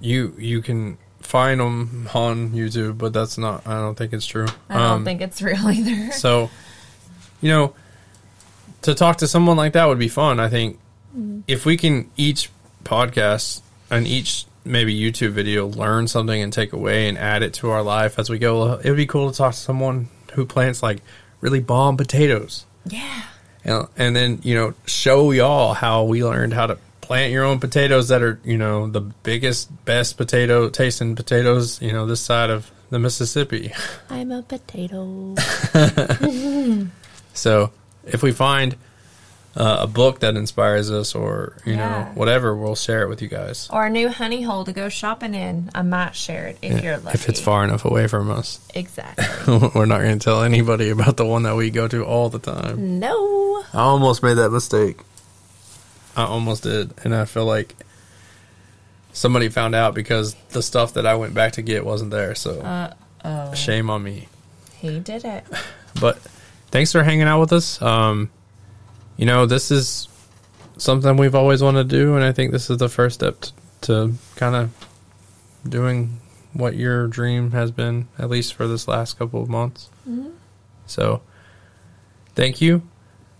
[0.00, 3.66] you you can find them on YouTube, but that's not.
[3.66, 4.46] I don't think it's true.
[4.68, 6.12] I don't Um, think it's real either.
[6.12, 6.50] So,
[7.40, 7.74] you know,
[8.82, 10.38] to talk to someone like that would be fun.
[10.40, 10.78] I think
[11.48, 12.50] if we can each
[12.84, 13.60] podcast
[13.90, 17.82] and each maybe YouTube video learn something and take away and add it to our
[17.82, 18.74] life as we go.
[18.74, 20.98] It would be cool to talk to someone who plants like
[21.40, 22.66] really bomb potatoes.
[22.84, 23.22] Yeah.
[23.66, 27.60] And, and then, you know, show y'all how we learned how to plant your own
[27.60, 32.48] potatoes that are, you know, the biggest, best potato tasting potatoes, you know, this side
[32.48, 33.72] of the Mississippi.
[34.08, 35.34] I'm a potato.
[37.36, 37.70] So
[38.04, 38.76] if we find
[39.56, 41.88] uh, a book that inspires us or, you Yeah.
[41.88, 43.68] know, whatever, we'll share it with you guys.
[43.72, 45.70] or a new honey hole to go shopping in.
[45.74, 47.14] I might share it if you're lucky.
[47.14, 48.60] If it's far enough away from us.
[48.74, 49.24] Exactly.
[49.74, 52.38] We're not going to tell anybody about the one that we go to all the
[52.38, 52.98] time.
[53.00, 53.64] no.
[53.72, 55.00] I almost made that mistake.
[56.16, 57.74] I almost did, and I feel like
[59.12, 62.34] somebody found out because the stuff that I went back to get wasn't there.
[62.34, 62.92] So Uh
[63.24, 63.54] oh.
[63.54, 64.28] shame on me.
[64.78, 65.44] He did it.
[66.00, 66.18] But
[66.70, 67.80] thanks for hanging out with us.
[67.80, 68.30] Um,
[69.16, 70.08] you know, this is
[70.76, 73.50] something we've always wanted to do, and I think this is the first step t-
[73.82, 74.86] to kind of
[75.68, 76.20] doing
[76.52, 79.88] what your dream has been, at least for this last couple of months.
[80.08, 80.30] Mm-hmm.
[80.86, 81.22] So,
[82.34, 82.82] thank you.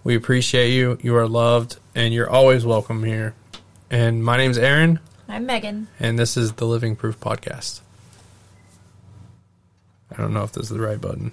[0.04, 0.98] We appreciate you.
[1.02, 3.34] You are loved, and you're always welcome here.
[3.90, 4.98] And my name's Aaron,
[5.28, 5.88] I'm Megan.
[6.00, 7.80] and this is the Living Proof Podcast.
[10.16, 11.32] I don't know if this is the right button.